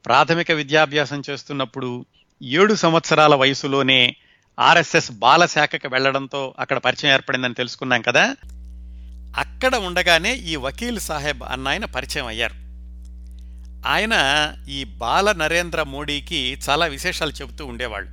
ప్రాథమిక 0.06 0.52
విద్యాభ్యాసం 0.52 1.22
చేస్తున్నప్పుడు 1.30 2.06
ఏడు 2.42 2.74
సంవత్సరాల 2.74 3.34
వయసులోనే 3.34 4.16
ఆర్ఎస్ఎస్ 4.60 5.12
బాలశాఖకి 5.12 5.88
వెళ్ళడంతో 5.88 6.54
అక్కడ 6.58 6.78
పరిచయం 6.78 7.12
ఏర్పడిందని 7.12 7.54
తెలుసుకున్నాం 7.54 8.02
కదా? 8.02 8.36
అక్కడ 9.36 9.76
ఉండగానే 9.76 10.34
ఈ 10.34 10.56
వకీల్ 10.56 11.00
సాహెబ్ 11.00 11.42
అన్న 11.42 11.68
ఆయన 11.68 11.84
పరిచయం 11.84 12.26
అయ్యారు. 12.26 12.54
ఆయన 13.88 14.14
ఈ 14.68 14.84
బాల 14.84 15.32
నరేంద్ర 15.32 15.82
మోడీకి 15.82 16.58
చాలా 16.70 16.86
విశేషాలు 16.86 17.30
చెబుతూ 17.30 17.66
ఉండేవాళ్ళు. 17.66 18.10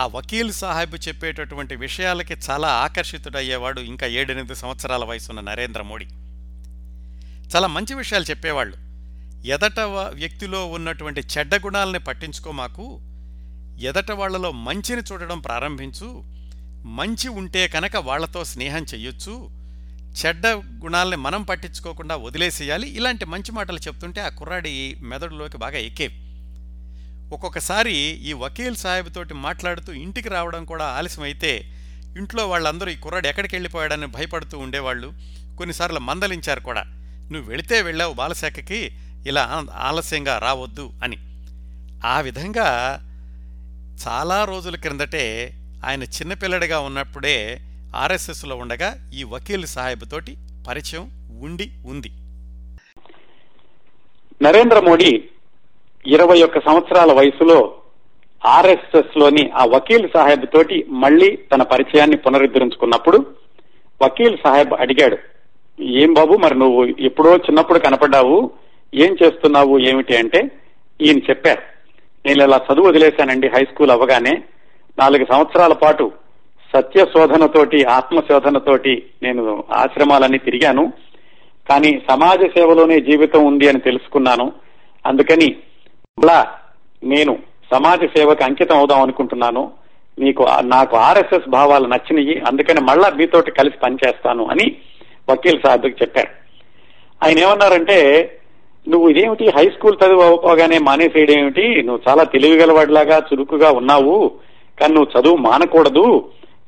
ఆ 0.00 0.06
వకీల్ 0.06 0.52
సాహెబ్ 0.52 1.08
చెప్పేటటువంటి 1.08 1.76
విషయాలకి 1.76 2.34
చాలా 2.50 2.68
ఆకర్షితుడయ్యేవాడు 2.68 3.80
ఇంకా 3.80 4.06
ఏడెనిమిది 4.06 4.54
సంవత్సరాల 4.54 5.04
వయసున్న 5.04 5.40
నరేంద్ర 5.40 5.82
మోడీ. 5.82 6.04
చాలా 7.56 7.66
మంచి 7.66 7.94
విషయాలు 7.94 8.24
చెప్పేవాళ్ళు. 8.24 8.83
ఎదట 9.46 9.80
వ్యక్తిలో 10.08 10.66
ఉన్నటువంటి 10.66 11.20
చెడ్డ 11.20 11.54
గుణాలని 11.54 11.98
పట్టించుకో 11.98 12.52
మాకు. 12.52 13.00
ఎదట 13.80 14.10
వాళ్ళలో 14.10 14.52
మంచిని 14.52 15.02
చూడడం 15.12 15.40
ప్రారంభించు. 15.40 16.22
మంచి 16.86 17.28
ఉంటే 17.28 17.68
కనుక 17.68 17.96
వాళ్ళతో 17.96 18.44
స్నేహం 18.44 18.82
చెయ్యొచ్చు. 18.82 19.48
చెడ్డ 20.14 20.46
గుణాలని 20.82 21.16
మనం 21.16 21.42
పట్టించుకోకుండా 21.42 22.16
వదిలేసేయాలి. 22.16 22.88
ఇలాంటి 22.88 23.24
మంచి 23.24 23.52
మాటలు 23.52 23.78
చెప్తుంటే 23.78 24.20
ఆ 24.20 24.28
కుర్రాడి 24.28 24.96
మెదడులోకి 25.00 25.58
బాగా 25.58 25.78
ఎక్కేవి 25.78 26.24
ఒక్కొక్కసారి 27.34 27.94
ఈ 27.98 28.32
వకీల్ 28.32 28.76
సాహెబ్ 28.76 29.14
తోటి 29.14 29.34
మాట్లాడుతూ 29.34 29.92
ఇంటికి 29.92 30.28
రావడం 30.28 30.64
కూడా 30.64 30.84
ఆలస్యమైతే 30.84 31.62
ఇంట్లో 32.18 32.48
వాళ్ళందరూ 32.48 32.90
ఈ 32.90 32.96
కుర్రాడు 32.96 33.28
ఎక్కడికి 33.28 33.56
వెళ్ళిపోయాడని 33.56 34.06
భయపడుతూ 34.06 34.58
ఉండేవాళ్ళు. 34.58 35.12
కొన్నిసార్లు 35.58 36.00
మందలించారు 36.00 36.60
కూడా. 36.60 36.82
నువ్వు 37.32 37.50
వెళితే 37.50 37.82
వెళ్ళావు 37.82 38.14
బాలశాఖకి. 38.14 38.98
ఇలా 39.26 39.64
ఆలస్యంగా 39.74 40.38
రావద్దు 40.38 40.90
అని. 41.02 41.16
ఆ 42.06 42.20
విధంగా 42.20 42.68
చాలా 44.06 44.44
రోజుల 44.44 44.76
క్రిందటే 44.76 45.24
ఆయన 45.86 46.02
చిన్నపిల్లడిగా 46.02 46.78
ఉన్నప్పుడే 46.80 47.60
ఆర్ఎస్ఎస్లో 47.96 48.56
ఉండగా 48.56 49.10
ఈ 49.14 49.24
వకీల్ 49.24 49.66
సాహెబ్తోటి 49.66 50.36
పరిచయం 50.68 51.04
ఉండి 51.42 51.66
ఉంది. 51.86 52.10
నరేంద్ర 54.42 54.80
మోడీ 54.80 55.10
ఇరవై 56.06 56.42
ఒక్క 56.42 56.58
సంవత్సరాల 56.58 57.12
వయసులో 57.12 57.58
ఆర్ఎస్ఎస్లోని 58.46 59.50
ఆ 59.50 59.64
వకీల్ 59.64 60.08
సాహెబ్ 60.14 60.46
తోటి 60.54 60.86
మళ్ళీ 60.90 61.36
తన 61.36 61.62
పరిచయాన్ని 61.62 62.16
పునరుద్ధరించుకున్నప్పుడు 62.16 63.18
వకీల్ 64.02 64.38
సాహెబ్ 64.44 64.72
అడిగాడు 64.72 65.18
ఏం 65.82 66.12
బాబు 66.12 66.34
మరి 66.36 66.58
నువ్వు 66.58 66.84
ఎప్పుడో 66.84 67.36
చిన్నప్పుడు 67.36 67.78
కనపడ్డావు 67.78 68.36
ఏం 68.94 69.16
చేస్తున్నావు 69.22 69.78
ఏమిటి 69.78 70.16
అంటే 70.16 70.50
ఈయన 71.00 71.18
చెప్పారు. 71.18 71.62
నేను 72.26 72.44
ఇలా 72.44 72.60
చదువు 72.72 72.88
వదిలేశానండి 72.88 73.48
హై 73.48 73.62
స్కూల్ 73.62 73.90
అవ్వగానే 73.90 74.42
నాలుగు 74.98 75.26
సంవత్సరాల 75.32 75.72
పాటు 75.72 76.12
సత్య 76.76 77.04
శోధనతోటి 77.04 77.84
ఆత్మశోధనతోటి 77.84 79.02
నేను 79.22 79.64
ఆశ్రమాలన్నీ 79.72 80.38
తిరిగాను. 80.38 80.92
కానీ 81.70 82.02
సమాజ 82.10 82.38
సేవలోనే 82.38 83.00
జీవితం 83.00 83.46
ఉంది 83.46 83.68
అని 83.68 83.80
తెలుసుకున్నాను. 83.80 84.52
అందుకని 85.06 85.56
మళ్ళా 86.18 86.54
నేను 87.04 87.38
సమాజ 87.74 87.98
సేవకు 88.16 88.44
అంకితం 88.44 88.76
అవుదాం 88.76 89.02
అనుకుంటున్నాను. 89.02 89.72
మీకు 90.18 90.46
నాకు 90.62 90.96
ఆర్ఎస్ఎస్ 90.96 91.48
భావాలు 91.48 91.86
నచ్చినవి 91.86 92.40
అందుకని 92.40 92.80
మళ్ళా 92.80 93.10
మీతోటి 93.10 93.50
కలిసి 93.50 93.78
పనిచేస్తాను 93.78 94.44
అని 94.44 94.76
వకీల్ 95.30 95.60
సాహెబ్కి 95.64 96.02
చెప్పారు. 96.02 96.28
ఆయన 97.24 97.38
ఏమన్నారంటే 97.38 97.98
నువ్వు 98.88 99.08
ఇదేమిటి 99.08 99.48
హై 99.48 99.68
స్కూల్ 99.68 99.96
చదువు 100.04 100.22
అవ్వగానే 100.22 100.78
మానేసేయడం 100.78 101.38
ఏమిటి 101.38 101.82
నువ్వు 101.82 102.00
చాలా 102.08 102.24
తెలివిగలవాడిలాగా 102.24 103.22
చురుకుగా 103.32 103.70
ఉన్నావు. 103.70 104.30
కానీ 104.80 104.94
నువ్వు 104.94 105.20
చదువు 105.20 105.36
మానకూడదు. 105.36 106.24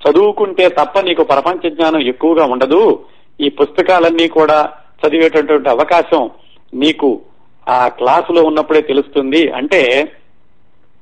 చదువుకుంటే 0.09 0.68
తప్ప 0.68 1.00
నీకు 1.00 1.22
ప్రపంచ 1.22 1.70
జ్ఞానం 1.70 2.00
ఎక్కువగా 2.00 2.44
ఉండదు. 2.44 3.05
ఈ 3.40 3.48
పుస్తకాలన్నీ 3.48 4.29
కూడా 4.29 4.72
చదివేటటువంటి 5.07 5.68
అవకాశం 5.68 6.31
నీకు 6.74 7.20
ఆ 7.68 7.88
క్లాసులో 7.88 8.42
ఉన్నప్పుడే 8.42 8.81
తెలుస్తుంది. 8.81 9.48
అంటే 9.50 10.09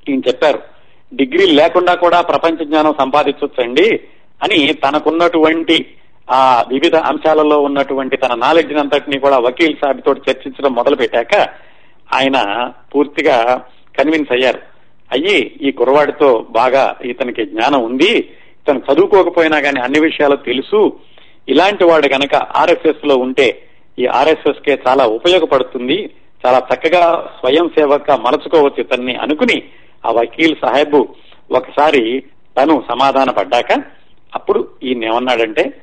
ఈయన 0.09 0.19
చెప్పారు 0.27 0.59
డిగ్రీ 1.13 1.45
లేకుండా 1.45 1.93
కూడా 1.93 2.21
ప్రపంచ 2.21 2.65
జ్ఞానం 2.65 2.93
సంపాదించవచ్చండి 2.99 3.99
అని 4.43 4.73
తనకున్నటువంటి 4.73 5.85
ఆ 6.31 6.65
వివిధ 6.67 6.95
అంశాలలో 6.95 7.61
ఉన్నటువంటి 7.61 8.17
తన 8.17 8.35
నాలెడ్జ్ 8.35 8.73
అంతటినీ 8.73 9.19
కూడా 9.19 9.37
వకీల్ 9.37 9.75
సాబ్ 9.75 10.01
తోటి 10.01 10.31
చర్చించడం 10.31 10.73
మొదలు 10.73 10.95
పెట్టాక 10.95 11.49
ఆయన 12.13 12.37
పూర్తిగా 12.95 13.65
కన్విన్స్ 13.99 14.31
అయ్యారు. 14.31 14.59
అయ్యి 15.11 15.51
ఈ 15.61 15.71
కురవాడితో 15.71 16.47
బాగా 16.51 16.97
ఇతనికి 17.05 17.45
జ్ఞానం 17.45 17.83
ఉంది 17.83 18.11
ఇతను 18.61 18.79
చదువుకోకపోయినా 18.79 19.59
కానీ 19.59 19.79
అన్ని 19.79 19.99
విషయాలు 19.99 20.35
తెలుసు. 20.35 20.99
ఇలాంటి 21.49 21.83
వాడు 21.83 22.07
గనక 22.07 22.35
ఆర్ఎస్ఎస్లో 22.35 23.17
ఉంటే 23.17 23.67
ఈ 23.99 24.05
ఆర్ఎస్ఎస్ 24.05 24.65
కే 24.65 24.81
చాలా 24.87 25.05
ఉపయోగపడుతుంది. 25.05 26.09
చాలా 26.45 26.67
చక్కగా 26.73 27.29
స్వయం 27.39 27.69
సేవక 27.69 28.11
మలచుకోవచ్చు 28.11 28.81
ఇతన్ని 28.81 29.15
అనుకుని 29.15 29.63
ఆ 30.05 30.11
వకీల్ 30.11 30.55
సాహెబ్ 30.65 31.05
ఒకసారి 31.51 32.23
తను 32.57 32.83
సమాధాన 32.91 33.29
పడ్డాక 33.29 33.83
అప్పుడు 34.35 34.67
ఈయన 34.83 35.03
ఏమన్నాడంటే 35.03 35.81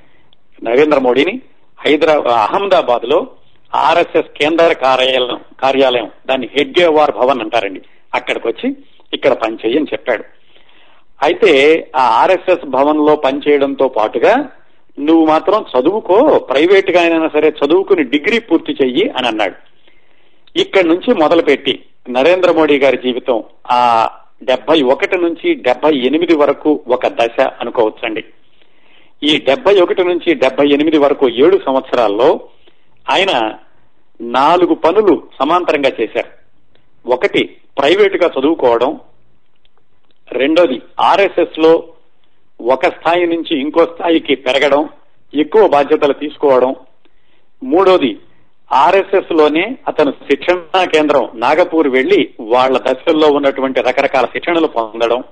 నరేంద్ర 0.62 0.98
మోడీని 0.98 1.40
హైదరాబాద్ 1.78 2.54
అహ్మదాబాద్లో 2.54 3.26
ఆర్ఎస్ఎస్ 3.74 4.38
కేంద్ర 4.40 4.72
కార్యాలయం 4.72 5.40
కార్యాలయం 5.62 6.10
దాన్ని 6.26 6.48
హెడ్గేవార్ 6.52 7.10
భవన్ 7.10 7.40
అంటారండి. 7.40 7.80
అక్కడికి 8.14 8.48
వచ్చి 8.48 8.76
ఇక్కడ 9.14 9.32
పనిచేయని 9.32 9.86
చెప్పాడు. 9.92 10.24
అయితే 11.22 11.52
ఆ 11.96 12.02
ఆర్ఎస్ఎస్ 12.02 12.64
భవన్లో 12.66 13.16
పనిచేయడంతో 13.16 13.88
పాటుగా 13.88 14.50
నువ్వు 14.98 15.26
మాత్రం 15.26 15.64
చదువుకో 15.74 16.38
ప్రైవేట్గా 16.38 17.00
అయినా 17.00 17.28
సరే 17.28 17.48
చదువుకుని 17.48 18.02
డిగ్రీ 18.02 18.38
పూర్తి 18.38 18.72
చెయ్యి 18.72 19.08
అని 19.08 19.26
అన్నాడు. 19.26 19.54
ఇక్కడి 20.58 20.88
నుంచి 20.88 21.14
మొదలుపెట్టి 21.14 21.82
నరేంద్ర 22.08 22.52
మోడీ 22.52 22.78
గారి 22.78 22.96
జీవితం 22.96 23.42
ఆ 23.70 24.08
డెబ్బై 24.42 24.82
ఒకటి 24.82 25.16
నుంచి 25.16 25.54
డెబ్బై 25.54 25.96
ఎనిమిది 25.96 26.36
వరకు 26.36 26.80
ఒక 26.88 27.06
దశ 27.06 27.40
అనుకోవచ్చండి. 27.60 28.24
ఈ 29.24 29.38
డెబ్బై 29.38 29.80
ఒకటి 29.80 30.04
నుంచి 30.04 30.34
డెబ్బై 30.34 30.68
ఎనిమిది 30.72 30.98
వరకు 30.98 31.28
ఏడు 31.28 31.60
సంవత్సరాల్లో 31.66 32.40
ఆయన 33.10 33.58
నాలుగు 34.20 34.74
పనులు 34.74 35.22
సమాంతరంగా 35.40 35.92
చేశారు. 36.00 36.30
ఒకటి 37.06 37.56
ప్రైవేటుగా 37.78 38.30
చదువుకోవడం. 38.40 39.00
రెండోది 40.32 40.82
ఆర్ఎస్ఎస్లో 41.00 41.88
ఒక 42.60 42.86
స్థాయి 42.86 43.26
నుంచి 43.26 43.60
ఇంకో 43.60 43.84
స్థాయికి 43.84 44.34
పెరగడం 44.34 44.88
ఎక్కువ 45.34 45.68
బాధ్యతలు 45.68 46.12
తీసుకోవడం. 46.12 46.74
మూడోది 47.64 48.18
ఆర్ఎస్ఎస్లోనే 48.72 49.78
అతను 49.88 50.10
శిక్షణా 50.10 50.84
కేంద్రం 50.84 51.30
నాగపూర్ 51.34 51.88
వెళ్ళి 51.88 52.30
వాళ్ళ 52.40 52.78
దశల్లో 52.78 53.28
ఉన్నటువంటి 53.28 53.80
రకరకాల 53.80 54.24
శిక్షణలు 54.24 54.66
పొందడం. 54.66 55.24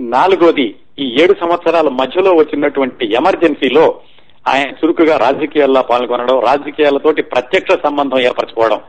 నాలుగోది 0.00 0.74
ఈ 0.98 1.16
ఏడు 1.20 1.34
సంవత్సరాల 1.40 1.88
మధ్యలో 1.88 2.34
వచ్చినటువంటి 2.34 3.12
ఎమర్జెన్సీలో 3.12 4.00
ఆయన 4.48 4.68
చురుకుగా 4.68 5.16
రాజకీయాల్లో 5.16 5.82
పాల్గొనడం 5.82 6.40
రాజకీయాలతోటి 6.40 7.22
ప్రత్యక్ష 7.22 7.78
సంబంధం 7.84 8.20
ఏర్పరచుకోవడం. 8.20 8.80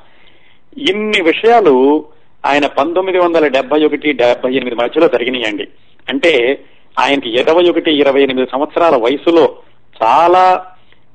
ఇన్ని 0.77 1.21
విషయాలు 1.21 2.05
ఆయన 2.45 2.67
పంతొమ్మిది 2.67 3.19
వందల 3.19 3.47
డెబ్బై 3.47 3.85
ఒకటి 3.85 4.11
డెబ్బై 4.11 4.53
ఎనిమిది 4.53 4.75
మధ్యలో 4.75 5.07
జరిగినాయండి. 5.07 5.67
అంటే 6.09 6.63
ఆయనకి 6.99 7.39
ఇరవై 7.39 7.69
ఒకటి 7.69 7.99
ఇరవై 7.99 8.23
ఎనిమిది 8.23 8.47
సంవత్సరాల 8.51 8.95
వయసులో 8.95 9.55
చాలా 10.03 10.65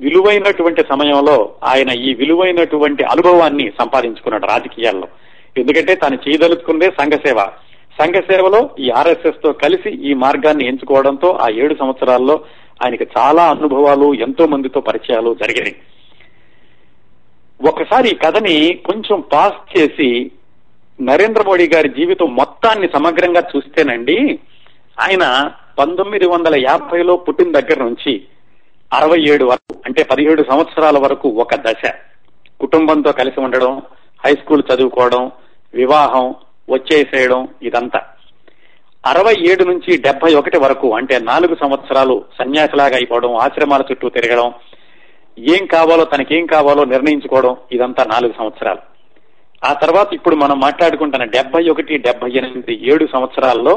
విలువైనటువంటి 0.01 0.83
సమయంలో 0.89 1.51
ఆయన 1.65 1.91
ఈ 1.91 2.15
విలువైనటువంటి 2.15 3.05
అనుభవాన్ని 3.05 3.73
సంపాదించుకున్నాడు 3.79 4.47
రాజకీయాల్లో. 4.47 5.09
ఎందుకంటే 5.57 5.95
తాను 5.95 6.19
చేయదలుచుకుందే 6.29 6.91
సంఘసేవ. 6.91 7.41
సంఘ 7.99 8.17
సేవలో 8.29 8.61
ఈ 8.79 8.89
ఆర్ఎస్ఎస్తో 9.01 9.51
కలిసి 9.61 9.91
ఈ 10.09 10.13
మార్గాన్ని 10.23 10.65
ఎంచుకోవడంతో 10.71 11.29
ఆ 11.39 11.49
ఏడు 11.63 11.75
సంవత్సరాల్లో 11.75 12.35
ఆయనకి 12.81 13.07
చాలా 13.15 13.45
అనుభవాలు 13.55 14.09
ఎంతో 14.25 14.47
మందితో 14.47 14.81
పరిచయాలు 14.89 15.31
జరిగాయి 15.35 15.75
ఒకసారి 17.61 18.09
ఈ 18.11 18.19
కథని 18.25 18.57
కొంచెం 18.87 19.19
పాస్ 19.33 19.61
చేసి 19.73 20.09
నరేంద్ర 20.99 21.43
మోడీ 21.43 21.67
గారి 21.67 21.89
జీవితం 21.97 22.29
మొత్తాన్ని 22.37 22.89
సమగ్రంగా 22.89 23.43
చూస్తేనండి 23.51 24.19
ఆయన 24.97 25.25
పంతొమ్మిది 25.79 26.27
వందల 26.27 26.55
యాభైలో 26.63 27.15
పుట్టిన 27.25 27.51
దగ్గర 27.57 27.79
నుంచి 27.83 28.13
అరవై 28.91 29.19
ఏడు 29.31 29.45
వరకు 29.45 29.75
అంటే 29.87 30.03
పదిహేడు 30.05 30.43
సంవత్సరాల 30.51 30.99
వరకు 30.99 31.29
ఒక 31.43 31.55
దశ. 31.65 31.83
కుటుంబంతో 32.61 33.11
కలిసి 33.13 33.39
ఉండడం 33.41 33.73
హై 34.21 34.33
స్కూల్ 34.35 34.63
చదువుకోవడం 34.71 35.25
వివాహం 35.75 36.27
వచ్చేసేయడం 36.69 37.49
ఇదంతా. 37.63 38.01
అరవై 39.05 39.35
ఏడు 39.51 39.65
నుంచి 39.65 39.97
డెబ్బై 39.97 40.35
ఒకటి 40.35 40.59
వరకు 40.59 40.95
అంటే 40.95 41.19
నాలుగు 41.19 41.55
సంవత్సరాలు 41.55 42.25
సన్యాసిలాగా 42.39 42.97
అయిపోవడం 42.97 43.35
ఆశ్రమాల 43.35 43.83
చుట్టూ 43.91 44.09
తిరగడం 44.09 44.49
ఏం 45.39 45.67
కావాలో 45.67 46.05
తనకేం 46.05 46.47
కావాలో 46.47 46.85
నిర్ణయించుకోవడం 46.85 47.57
ఇదంతా 47.73 48.05
నాలుగు 48.05 48.33
సంవత్సరాలు. 48.33 48.83
ఆ 49.65 49.73
తర్వాత 49.73 50.09
ఇప్పుడు 50.15 50.37
మనం 50.37 50.61
మాట్లాడుకుంటున్న 50.61 51.25
డెబ్బై 51.25 51.63
ఒకటి 51.69 51.99
డెబ్బై 51.99 52.31
ఎనిమిది 52.31 52.75
ఏడు 52.93 53.07
సంవత్సరాల్లో 53.07 53.75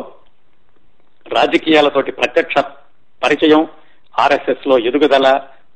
రాజకీయాలతోటి 1.26 2.12
ప్రత్యక్ష 2.12 2.56
పరిచయం 3.22 3.68
ఆర్ఎస్ఎస్లో 4.20 4.78
ఎదుగుదల 4.78 5.28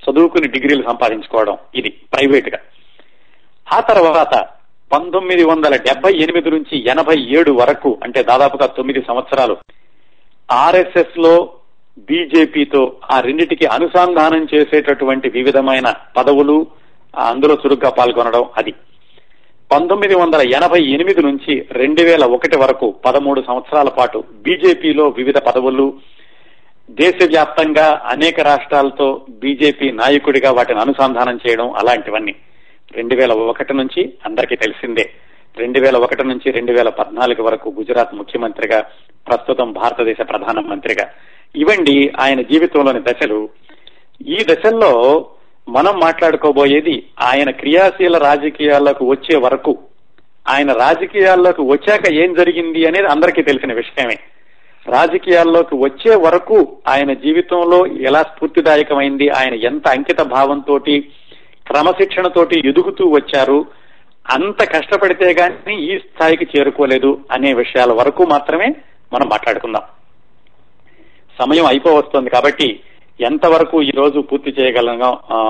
చదువుకుని 0.03 0.47
డిగ్రీలు 0.47 0.83
సంపాదించుకోవడం 0.83 1.57
ఇది 1.75 1.89
ప్రైవేట్గా 1.89 2.59
ఆ 3.67 3.79
తర్వాత 3.79 4.33
పంతొమ్మిది 4.93 5.43
వందల 5.43 5.75
డెబ్బై 5.75 6.11
ఎనిమిది 6.15 6.49
నుంచి 6.49 6.89
ఎనభై 6.89 7.15
ఏడు 7.37 7.51
వరకు 7.51 7.99
అంటే 8.03 8.23
దాదాపుగా 8.23 8.65
తొమ్మిది 8.67 9.01
సంవత్సరాలు 9.01 9.57
ఆర్ఎస్ఎస్లో 10.51 11.33
బీజేపీతో 12.09 12.81
ఆ 13.11 13.19
రెండిటికి 13.19 13.65
అనుసంధానం 13.65 14.47
చేసేటటువంటి 14.53 15.29
వివిధమైన 15.29 15.93
పదవులు 16.17 16.67
అందులో 17.13 17.53
చురుగ్గా 17.53 17.89
పాల్గొనడం 17.89 18.45
అది. 18.57 18.73
పంతొమ్మిది 19.71 20.15
వందల 20.15 20.41
ఎనభై 20.55 20.81
ఎనిమిది 20.85 21.21
నుంచి 21.21 21.67
రెండు 21.71 22.01
వేల 22.01 22.23
ఒకటి 22.25 22.57
వరకు 22.57 22.91
పదమూడు 23.05 23.41
సంవత్సరాల 23.41 23.89
పాటు 23.89 24.23
బీజేపీలో 24.43 25.09
వివిధ 25.09 25.37
పదవులు 25.37 25.93
దేశవ్యాప్తంగా 26.89 28.01
అనేక 28.05 28.39
రాష్ట్రాలతో 28.39 29.25
బీజేపీ 29.29 29.91
నాయకుడిగా 29.91 30.51
వాటిని 30.51 30.79
అనుసంధానం 30.79 31.39
చేయడం 31.47 31.73
అలాంటివన్నీ. 31.73 32.35
రెండు 32.95 33.15
వేల 33.15 33.31
ఒకటి 33.31 33.73
నుంచి 33.73 34.13
అందరికీ 34.25 34.55
తెలిసిందే. 34.55 35.09
రెండు 35.57 35.79
వేల 35.79 35.97
ఒకటి 35.97 36.27
నుంచి 36.27 36.51
రెండు 36.51 36.71
వేల 36.71 36.89
పద్నాలుగు 36.89 37.43
వరకు 37.43 37.73
గుజరాత్ 37.79 38.15
ముఖ్యమంత్రిగా 38.15 38.83
ప్రస్తుతం 39.27 39.71
భారతదేశ 39.73 40.17
ప్రధానమంత్రిగా. 40.29 41.09
ఇవండి 41.55 42.11
ఆయన 42.19 42.41
జీవితంలోని 42.41 42.99
దశలు. 42.99 43.49
ఈ 44.27 44.37
దశల్లో 44.51 45.25
మనం 45.69 45.99
మాట్లాడుకోబోయేది 45.99 47.03
ఆయన 47.21 47.49
క్రియాశీల 47.49 48.17
రాజకీయాల్లోకి 48.17 49.03
వచ్చే 49.03 49.37
వరకు. 49.37 49.77
ఆయన 50.47 50.71
రాజకీయాల్లోకి 50.71 51.61
వచ్చాక 51.61 52.11
ఏం 52.11 52.33
జరిగింది 52.33 52.85
అనేది 52.85 53.07
అందరికీ 53.07 53.41
తెలిసిన 53.41 53.73
విషయమే. 53.73 54.19
రాజకీయాల్లోకి 54.87 55.75
వచ్చే 55.75 56.15
వరకు 56.15 56.77
ఆయన 56.87 57.13
జీవితంలో 57.13 57.85
ఎలా 57.87 58.23
స్ఫూర్తిదాయకమైంది 58.23 59.29
ఆయన 59.29 59.53
ఎంత 59.53 59.87
అంకిత 59.87 60.21
భావంతో 60.21 60.79
క్రమశిక్షణతోటి 61.67 62.67
ఎదుగుతూ 62.69 63.09
వచ్చారు. 63.09 63.65
అంత 64.29 64.61
కష్టపడితే 64.73 65.35
గాని 65.39 65.95
ఈ 65.95 65.99
స్థాయికి 65.99 66.45
చేరుకోలేదు 66.57 67.21
అనే 67.31 67.53
విషయాల 67.53 67.91
వరకు 67.93 68.23
మాత్రమే 68.23 68.75
మనం 69.13 69.27
మాట్లాడుకుందాం. 69.29 69.81
సమయం 71.39 71.65
అయిపోవస్తుంది 71.65 72.29
కాబట్టి 72.29 72.79
ఎంతవరకు 73.19 73.81
ఈ 73.81 73.89
రోజు 73.89 74.19
పూర్తి 74.19 74.55
చేయగలం 74.59 75.03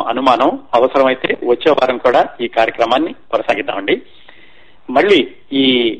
అనుమానం 0.08 0.60
అవసరమైతే 0.74 1.38
వచ్చే 1.44 1.72
వారం 1.72 1.98
కూడా 1.98 2.30
ఈ 2.42 2.48
కార్యక్రమాన్ని 2.48 3.14
కొనసాగిద్దామండి. 3.32 4.02
మళ్ళీ 4.90 5.20
ఈ 5.54 6.00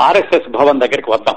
ఆర్ఎస్ఎస్ 0.00 0.48
భవన్ 0.48 0.80
దగ్గరికి 0.80 1.10
వద్దాం. 1.10 1.36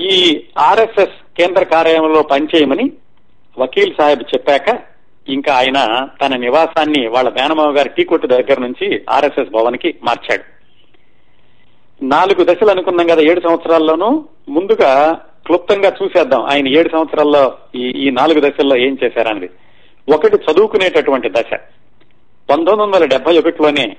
ఈ 0.00 0.44
ఆర్ఎస్ఎస్ 0.58 1.16
కేంద్ర 1.36 1.62
కార్యాలయంలో 1.62 2.22
పనిచేయమని 2.22 2.92
వకీల్ 3.58 3.94
సాహెబ్ 3.98 4.22
చెప్పాక 4.34 4.91
ఇంకా 5.28 5.54
ఆయన 5.54 6.08
తన 6.22 6.36
నివాసాన్ని 6.36 7.06
వాళ్ళ 7.06 7.28
మేనమావ 7.28 7.70
గారి 7.70 7.88
టీ 7.88 8.04
కొట్టు 8.04 8.26
దగ్గర 8.26 8.60
నుంచి 8.60 9.02
ఆర్ఎస్ఎస్ 9.10 9.50
భవన్కి 9.50 9.94
మార్చాడు. 10.02 10.42
నాలుగు 12.04 12.44
దశలు 12.44 12.70
అనుకున్నాం 12.70 13.06
కదా 13.06 13.22
ఏడు 13.22 13.40
సంవత్సరాల్లోనూ. 13.40 14.24
ముందుగా 14.48 15.20
క్లుప్తంగా 15.46 15.92
చూసేద్దాం 16.02 16.42
ఆయన 16.42 16.68
ఏడు 16.68 16.88
సంవత్సరాల్లో 16.88 17.58
ఈ 17.74 17.92
ఈ 17.96 18.10
నాలుగు 18.10 18.40
దశల్లో 18.40 18.76
ఏం 18.76 18.98
చేశారనేది 19.04 19.50
ఒకటి 20.14 20.36
చదువుకునేటటువంటి 20.36 21.28
దశ. 21.28 21.58
పంతొమ్మిది 22.50 22.82
వందల 22.82 23.04
డెబ్బై 23.04 23.38
ఒకటిలోనే 23.38 23.96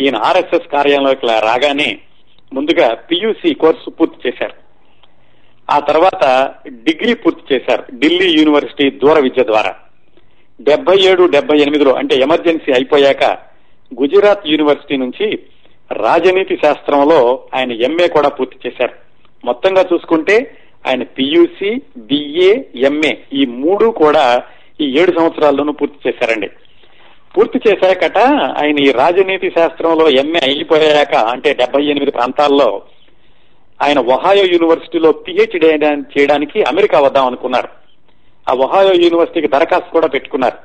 ఈయన 0.00 0.16
ఆర్ఎస్ఎస్ 0.16 0.72
కార్యాలయంలోకి 0.72 1.26
రాగానే 1.26 1.98
ముందుగా 2.52 2.94
పియూసీ 2.94 3.54
కోర్సు 3.54 3.90
పూర్తి 3.90 4.28
చేశారు. 4.28 4.54
ఆ 5.70 5.78
తర్వాత 5.78 6.54
డిగ్రీ 6.68 7.14
పూర్తి 7.14 7.54
చేశారు 7.54 7.84
ఢిల్లీ 7.94 8.32
యూనివర్సిటీ 8.38 8.90
దూర 8.90 9.20
విద్య 9.20 9.44
ద్వారా. 9.44 9.74
డెబ్బై 10.60 10.98
ఏడు 10.98 11.24
డెబ్బై 11.24 11.58
ఎనిమిదిలో 11.58 11.92
అంటే 11.92 12.16
ఎమర్జెన్సీ 12.16 12.72
అయిపోయాక 12.72 13.24
గుజరాత్ 14.02 14.46
యూనివర్సిటీ 14.46 14.96
నుంచి 14.96 15.38
రాజనీతి 15.92 16.56
శాస్త్రంలో 16.56 17.44
ఆయన 17.54 17.72
ఎంఏ 17.72 18.08
కూడా 18.08 18.28
పూర్తి 18.28 18.68
చేశారు. 18.68 18.92
మొత్తంగా 19.44 19.84
చూసుకుంటే 19.92 20.56
ఆయన 20.86 21.02
పియూసి 21.02 21.82
బిఏ 21.96 22.62
ఎంఏ 22.74 23.12
ఈ 23.32 23.46
మూడు 23.46 23.86
కూడా 23.90 24.42
ఈ 24.80 24.98
ఏడు 25.00 25.12
సంవత్సరాల్లోనూ 25.18 25.72
పూర్తి 25.72 26.08
చేశారండి. 26.08 26.50
పూర్తి 27.36 27.60
చేశాకట 27.68 28.18
ఆయన 28.58 28.78
ఈ 28.78 28.90
రాజనీతి 28.90 29.50
శాస్త్రంలో 29.50 30.08
ఎంఏ 30.08 30.38
అయిపోయాక 30.42 31.14
అంటే 31.14 31.54
డెబ్బై 31.54 31.84
ఎనిమిది 31.84 32.10
ప్రాంతాల్లో 32.10 32.82
ఆయన 33.82 33.98
ఒహాయో 33.98 34.44
యూనివర్సిటీలో 34.44 35.12
పిహెచ్డి 35.12 35.66
చేయడానికి 35.66 36.62
అమెరికా 36.62 37.00
వద్దాం 37.00 37.26
అనుకున్నారు. 37.26 37.79
ఆ 38.50 38.54
ఒహాయో 38.54 38.92
యూనివర్సిటీకి 38.94 39.48
దరఖాస్తు 39.48 39.92
కూడా 39.92 40.06
పెట్టుకున్నారు. 40.06 40.56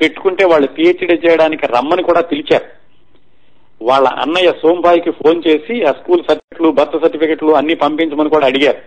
పెట్టుకుంటే 0.00 0.44
వాళ్ళు 0.44 0.68
పిహెచ్డి 0.68 1.28
చేయడానికి 1.28 1.66
రమ్మని 1.66 2.02
కూడా 2.02 2.20
పిలిచారు. 2.20 2.64
వాళ్ళ 3.82 4.08
అన్నయ్య 4.08 4.52
సోంబాయికి 4.62 5.10
ఫోన్ 5.10 5.42
చేసి 5.48 5.84
ఆ 5.84 5.92
స్కూల్ 5.92 6.24
సర్టిఫికెట్లు 6.28 6.70
బర్త్ 6.70 7.02
సర్టిఫికెట్లు 7.02 7.52
అన్ని 7.52 7.74
పంపించమని 7.74 8.28
కూడా 8.28 8.46
అడిగారు. 8.46 8.78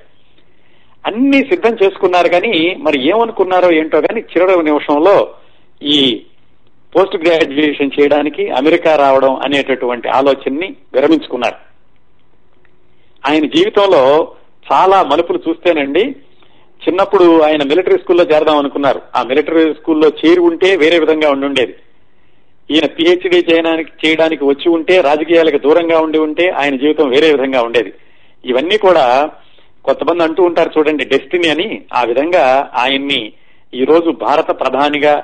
అన్ని 1.06 1.42
సిద్ధం 1.50 1.78
చేసుకున్నారు 1.84 2.30
కానీ 2.30 2.76
మరి 2.80 3.10
ఏమనుకున్నారో 3.10 3.72
ఏంటో 3.72 4.02
కానీ 4.02 4.22
చివరి 4.22 4.64
నిమిషంలో 4.64 5.34
ఈ 5.84 6.22
పోస్ట్ 6.96 7.16
గ్రాడ్యుయేషన్ 7.16 7.92
చేయడానికి 8.00 8.50
అమెరికా 8.50 8.96
రావడం 8.96 9.36
అనేటటువంటి 9.36 10.10
ఆలోచనని 10.10 10.76
విరమించుకున్నారు. 10.94 11.56
ఆయన 13.30 13.46
జీవితంలో 13.46 14.32
చాలా 14.74 15.04
మలుపులు 15.04 15.40
చూస్తేనండి 15.50 16.16
చిన్నప్పుడు 16.90 17.42
ఆయన 17.42 17.64
మిలిటరీ 17.64 17.98
స్కూల్లో 17.98 18.24
చేరదాం 18.24 18.58
అనుకున్నారు. 18.58 19.02
ఆ 19.16 19.24
మిలిటరీ 19.24 19.74
స్కూల్లో 19.74 20.08
చేరి 20.08 20.40
ఉంటే 20.40 20.76
వేరే 20.76 21.00
విధంగా 21.00 21.30
ఉండి 21.30 21.46
ఉండేది. 21.46 21.76
ఈయన 22.72 22.86
పిహెచ్డీ 22.86 23.38
చేయడానికి 23.38 24.08
చేయడానికి 24.08 24.46
వచ్చి 24.46 24.70
ఉంటే 24.70 25.02
రాజకీయాలకు 25.02 25.58
దూరంగా 25.58 26.00
ఉండి 26.00 26.18
ఉంటే 26.18 26.50
ఆయన 26.50 26.76
జీవితం 26.76 27.10
వేరే 27.10 27.32
విధంగా 27.32 27.62
ఉండేది. 27.62 27.94
ఇవన్నీ 28.46 28.78
కూడా 28.78 29.30
కొంతమంది 29.86 30.24
అంటూ 30.24 30.44
ఉంటారు 30.44 30.72
చూడండి 30.78 31.06
డెస్టినీ 31.06 31.50
అని. 31.50 31.82
ఆ 31.94 32.04
విధంగా 32.04 32.72
ఆయన్ని 32.76 33.34
ఈరోజు 33.74 34.10
భారత 34.12 34.60
ప్రధానిగా 34.60 35.24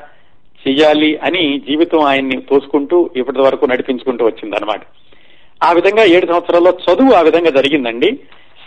చేయాలి 0.68 1.18
అని 1.18 1.62
జీవితం 1.70 2.00
ఆయన్ని 2.00 2.42
తోసుకుంటూ 2.42 3.10
ఇప్పటి 3.16 3.42
వరకు 3.42 3.66
నడిపించుకుంటూ 3.66 4.26
వచ్చిందనమాట 4.26 4.82
ఆ 5.64 5.72
విధంగా 5.72 6.04
ఏడు 6.04 6.26
సంవత్సరాల్లో 6.26 6.72
చదువు 6.72 7.14
ఆ 7.14 7.22
విధంగా 7.22 7.50
జరిగిందండి. 7.50 8.20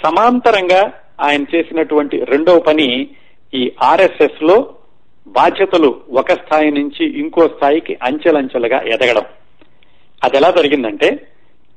సమాంతరంగా 0.05 0.93
ఆయన 1.21 1.45
చేసినటువంటి 1.55 2.25
రెండవ 2.25 2.59
పని 2.59 3.09
ఈ 3.55 3.73
ఆర్ఎస్ఎస్లో 3.83 4.75
బాధ్యతలు 5.27 6.01
ఒక 6.11 6.33
స్థాయి 6.33 6.71
నుంచి 6.71 7.21
ఇంకో 7.21 7.49
స్థాయికి 7.49 7.99
అంచెలంచెలుగా 8.03 8.81
ఎదగడం. 8.81 9.23
అది 10.25 10.37
ఎలా 10.37 10.51
జరిగిందంటే 10.51 11.27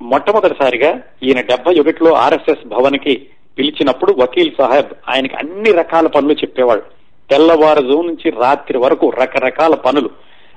మొట్టమొదటిసారిగా 0.02 1.00
ఈయన 1.22 1.40
డెబ్బై 1.40 1.78
ఒకటిలో 1.78 2.12
ఆర్ఎస్ఎస్ 2.12 2.68
భవన్కి 2.68 3.26
పిలిచినప్పుడు 3.58 4.12
వకీల్ 4.12 4.52
సాహెబ్ 4.58 4.92
ఆయనకి 5.08 5.34
అన్ని 5.34 5.72
రకాల 5.72 6.06
పనులు 6.06 6.32
చెప్పేవాడు. 6.32 6.80
తెల్లవారుజు 7.30 8.02
నుంచి 8.02 8.30
రాత్రి 8.30 8.78
వరకు 8.78 9.10
రకరకాల 9.10 9.74
పనులు. 9.74 10.10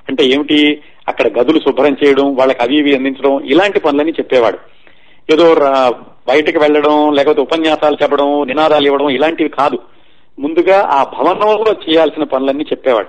అంటే 0.08 0.24
ఏమిటి? 0.24 0.82
అక్కడ 1.08 1.38
గదులు 1.38 1.60
శుభ్రం 1.60 1.96
చేయడం 2.04 2.36
వాళ్ళకి 2.36 2.62
అవి 2.62 2.76
ఇవి 2.76 2.96
అందించడం 2.96 3.44
ఇలాంటి 3.44 3.80
పనులని 3.80 4.12
చెప్పేవాడు. 4.12 4.58
ఏదో 5.32 5.56
బయటకు 6.28 6.58
వెళ్ళడం 6.58 7.12
లేకపోతే 7.12 7.40
ఉపన్యాసాలు 7.40 7.96
చెప్పడం 8.02 8.44
నినాదాలు 8.44 8.86
ఇవ్వడం 8.86 9.10
ఇలాంటివి 9.10 9.48
కాదు. 9.48 9.78
ముందుగా 10.38 10.80
ఆ 10.80 11.04
భవనంలో 11.04 11.72
చేయాల్సిన 11.72 12.22
పనులన్నీ 12.22 12.64
చెప్పేవాడు. 12.64 13.08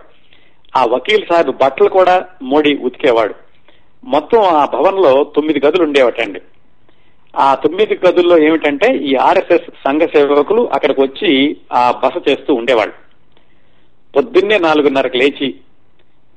ఆ 0.77 0.86
వకీల్ 0.86 1.25
సాహెబ్ 1.29 1.57
బట్టలు 1.57 1.89
కూడా 1.89 2.25
మోడీ 2.41 2.75
ఉతికేవాడు. 2.75 3.33
మొత్తం 4.03 4.41
ఆ 4.41 4.65
భవన్లో 4.65 5.23
తొమ్మిది 5.36 5.62
గదులు 5.65 5.83
ఉండేవటండి. 5.83 6.41
ఆ 7.36 7.55
తొమ్మిది 7.55 7.99
గదుల్లో 8.07 8.38
ఏమిటంటే 8.38 8.97
ఈ 8.97 9.15
ఆర్ఎస్ఎస్ 9.15 9.69
సంఘ 9.69 10.01
సేవకులు 10.01 10.69
అక్కడికి 10.73 11.01
వచ్చి 11.01 11.57
ఆ 11.73 12.01
బస 12.03 12.29
చేస్తూ 12.29 12.53
ఉండేవాళ్ళు. 12.53 12.93
పొద్దున్నే 14.15 14.57
నాలుగున్నరకు 14.57 15.17
లేచి 15.17 15.55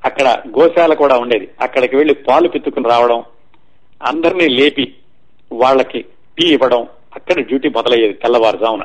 అక్కడ 0.05 0.39
గోశాల 0.59 0.95
కూడా 0.95 1.19
ఉండేది. 1.19 1.49
అక్కడికి 1.61 1.97
వెళ్ళి 1.97 2.15
పాలు 2.15 2.49
పిత్తుకుని 2.49 2.89
రావడం 2.89 3.25
అందరినీ 4.03 4.49
లేపి 4.49 4.95
వాళ్ళకి 5.63 6.03
టీ 6.39 6.47
ఇవ్వడం 6.53 6.87
అక్కడ 7.17 7.47
డ్యూటీ 7.47 7.69
మొదలయ్యేది 7.69 8.13
తెల్లవారుజామున. 8.13 8.85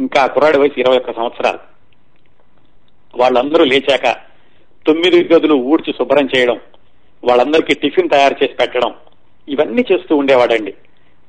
ఇంకా 0.00 0.26
కుర్రాడి 0.26 0.58
వయసు 0.58 0.80
ఇరవై 0.80 0.96
ఒక్క 0.96 1.12
సంవత్సరాలు. 1.12 1.58
వాళ్ళందరూ 3.16 3.64
లేచాక 3.64 4.16
తొమ్మిది 4.86 5.34
గదులు 5.34 5.54
ఊడ్చి 5.54 5.92
శుభ్రం 5.92 6.28
చేయడం 6.36 6.60
వాళ్ళందరికీ 7.24 7.74
టిఫిన్ 7.74 8.10
తయారు 8.10 8.36
చేసి 8.42 8.52
పెట్టడం 8.52 8.94
ఇవన్నీ 9.48 9.84
చేస్తూ 9.92 10.16
ఉండేవాడండి. 10.16 10.74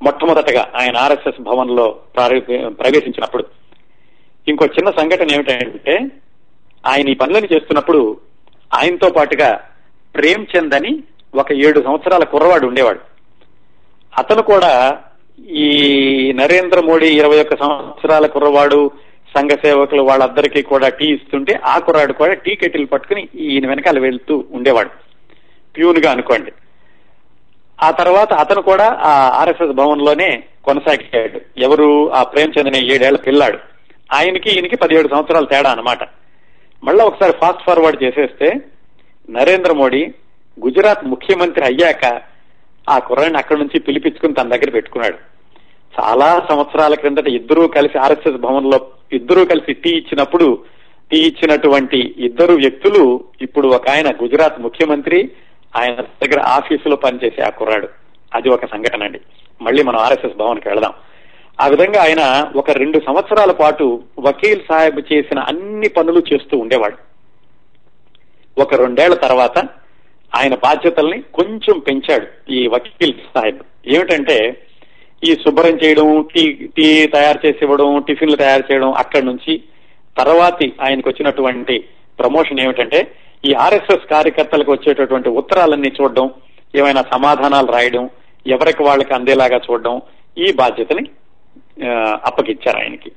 మొట్టమొదటగా 0.02 0.72
ఆయన 0.76 0.98
ఆర్ఎస్ఎస్ 0.98 1.42
భవన్లో 1.42 2.00
ప్రవేశించినప్పుడు. 2.18 3.46
ఇంకో 4.48 4.66
చిన్న 4.66 4.92
సంఘటన 4.92 5.34
ఏమిటంటే 5.36 5.98
ఆయన 6.88 7.10
ఈ 7.10 7.14
పనులను 7.14 7.48
చేస్తున్నప్పుడు 7.54 8.18
ఆయనతో 8.74 9.10
పాటుగా 9.10 9.50
ప్రేమ్ 10.16 10.46
చంద్ 10.58 10.76
అని 10.76 11.04
ఒక 11.36 11.52
ఏడు 11.52 11.80
సంవత్సరాల 11.82 12.24
కుర్రవాడు 12.24 12.68
ఉండేవాడు. 12.68 13.00
అతను 14.18 14.42
కూడా 14.42 14.98
ఈ 15.50 16.34
నరేంద్ర 16.36 16.80
మోడీ 16.80 17.08
ఇరవై 17.08 17.42
ఒక్క 17.42 17.60
సంవత్సరాల 17.60 18.26
కుర్రవాడు 18.26 18.92
సంఘ 19.38 19.50
సేవకులు 19.50 20.02
వాళ్ళందరికీ 20.02 20.62
కూడా 20.62 20.90
టీ 20.90 21.06
ఇస్తుంటే 21.06 21.60
ఆ 21.66 21.80
కుర్రాడు 21.80 22.14
కూడా 22.14 22.34
టీ 22.34 22.56
కెటిల్ 22.56 22.88
పట్టుకుని 22.92 23.28
ఈయన 23.36 23.68
వెనకాల 23.68 24.00
వెళ్తూ 24.00 24.44
ఉండేవాడు. 24.52 24.90
ప్యూన్గా 25.76 26.12
అనుకోండి. 26.12 26.52
ఆ 27.84 27.92
తర్వాత 27.92 28.34
అతను 28.34 28.62
కూడా 28.62 28.98
ఆ 29.02 29.12
ఆర్ఎస్ఎస్ 29.40 29.72
భవన్లోనే 29.72 30.44
కొనసాగాడు. 30.66 31.60
ఎవరు? 31.60 32.12
ఆ 32.14 32.24
ప్రేమచంద్ 32.24 32.68
అనే 32.68 32.80
ఏడేళ్ళ 32.80 33.18
పిల్లాడు. 33.18 33.58
ఆయనకి 34.14 34.50
ఈయనకి 34.50 34.76
పదిహేడు 34.76 35.08
సంవత్సరాల 35.08 35.46
తేడా 35.46 35.70
అన్నమాట. 35.70 36.00
మళ్ళా 36.84 37.06
ఒకసారి 37.06 37.34
ఫాస్ట్ 37.42 37.64
ఫార్వర్డ్ 37.66 38.04
చేసేస్తే 38.04 38.54
నరేంద్ర 39.30 39.72
మోడీ 39.72 40.14
గుజరాత్ 40.66 41.06
ముఖ్యమంత్రి 41.06 41.66
అయ్యాక 41.66 42.35
ఆ 42.90 43.00
కుర్రాన్ని 43.00 43.38
అక్కడి 43.38 43.60
నుంచి 43.60 43.80
పిలిపించుకుని 43.80 44.34
తన 44.34 44.50
దగ్గర 44.50 44.70
పెట్టుకున్నాడు. 44.70 45.18
చాలా 46.02 46.46
సంవత్సరాల 46.50 46.94
క్రిందట 46.94 47.28
ఇద్దరూ 47.28 47.68
కలిసి 47.68 47.98
ఆర్ఎస్ఎస్ 47.98 48.38
భవన్లో 48.38 48.88
ఇద్దరూ 49.14 49.46
కలిసి 49.46 49.74
టీ 49.74 49.90
ఇచ్చినప్పుడు 49.90 50.64
టీ 51.12 51.18
ఇచ్చినటువంటి 51.18 52.16
ఇద్దరు 52.18 52.54
వ్యక్తులు 52.54 53.24
ఇప్పుడు 53.42 53.68
ఒక 53.68 53.90
ఆయన 53.90 54.10
గుజరాత్ 54.10 54.60
ముఖ్యమంత్రి 54.60 55.32
ఆయన 55.76 55.94
దగ్గర 55.94 56.40
ఆఫీసులో 56.40 56.96
పనిచేసే 56.96 57.42
ఆ 57.42 57.50
కుర్రాడు. 57.50 57.88
అది 58.34 58.50
ఒక 58.50 58.66
సంఘటన 58.66 59.04
అండి. 59.04 59.22
మళ్ళీ 59.62 59.84
మనం 59.84 60.00
ఆర్ఎస్ఎస్ 60.00 60.38
భవన్కి 60.38 60.70
వెళదాం. 60.70 60.94
ఆ 61.62 61.68
విధంగా 61.68 62.02
ఆయన 62.02 62.52
ఒక 62.56 62.72
రెండు 62.72 63.00
సంవత్సరాల 63.00 63.52
పాటు 63.52 64.04
వకీల్ 64.20 64.62
సాహెబ్ 64.70 65.14
చేసిన 65.14 65.40
అన్ని 65.40 65.90
పనులు 65.90 66.24
చేస్తూ 66.34 66.58
ఉండేవాడు. 66.58 66.98
ఒక 68.62 68.74
రెండేళ్ళ 68.74 69.16
తర్వాత 69.16 69.58
ఆయన 70.36 70.56
బాధ్యతల్ని 70.64 71.20
కొంచెం 71.34 71.76
పెంచాడు 71.80 72.28
ఈ 72.50 72.62
వకీల్ 72.68 73.14
సాహెబ్. 73.34 73.62
ఏమిటంటే 73.88 74.38
ఈ 75.24 75.32
శుభ్రం 75.44 75.76
చేయడం 75.82 76.08
టీ 76.32 76.44
టీ 76.76 76.86
తయారు 77.14 77.40
చేసి 77.44 77.62
ఇవ్వడం 77.62 77.90
టిఫిన్లు 78.08 78.38
తయారు 78.38 78.64
చేయడం 78.70 78.90
అక్కడి 78.94 79.26
నుంచి 79.26 79.54
తర్వాతి 80.18 80.68
ఆయనకు 80.82 81.08
వచ్చినటువంటి 81.10 81.76
ప్రమోషన్ 82.20 82.62
ఏమిటంటే 82.62 83.00
ఈ 83.44 83.54
ఆర్ఎస్ఎస్ 83.64 84.06
కార్యకర్తలకు 84.10 84.72
వచ్చేటటువంటి 84.72 85.30
ఉత్తరాలన్నీ 85.40 85.92
చూడడం 85.98 86.28
ఏమైనా 86.74 87.02
సమాధానాలు 87.12 87.70
రాయడం 87.72 88.06
ఎవరికి 88.46 88.84
వాళ్ళకి 88.84 89.14
అందేలాగా 89.14 89.60
చూడడం 89.66 89.96
ఈ 90.38 90.52
బాధ్యతని 90.54 91.04
అప్పగిచ్చారు 92.28 92.78
ఆయనకి. 92.78 93.10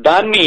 దాన్ని 0.00 0.46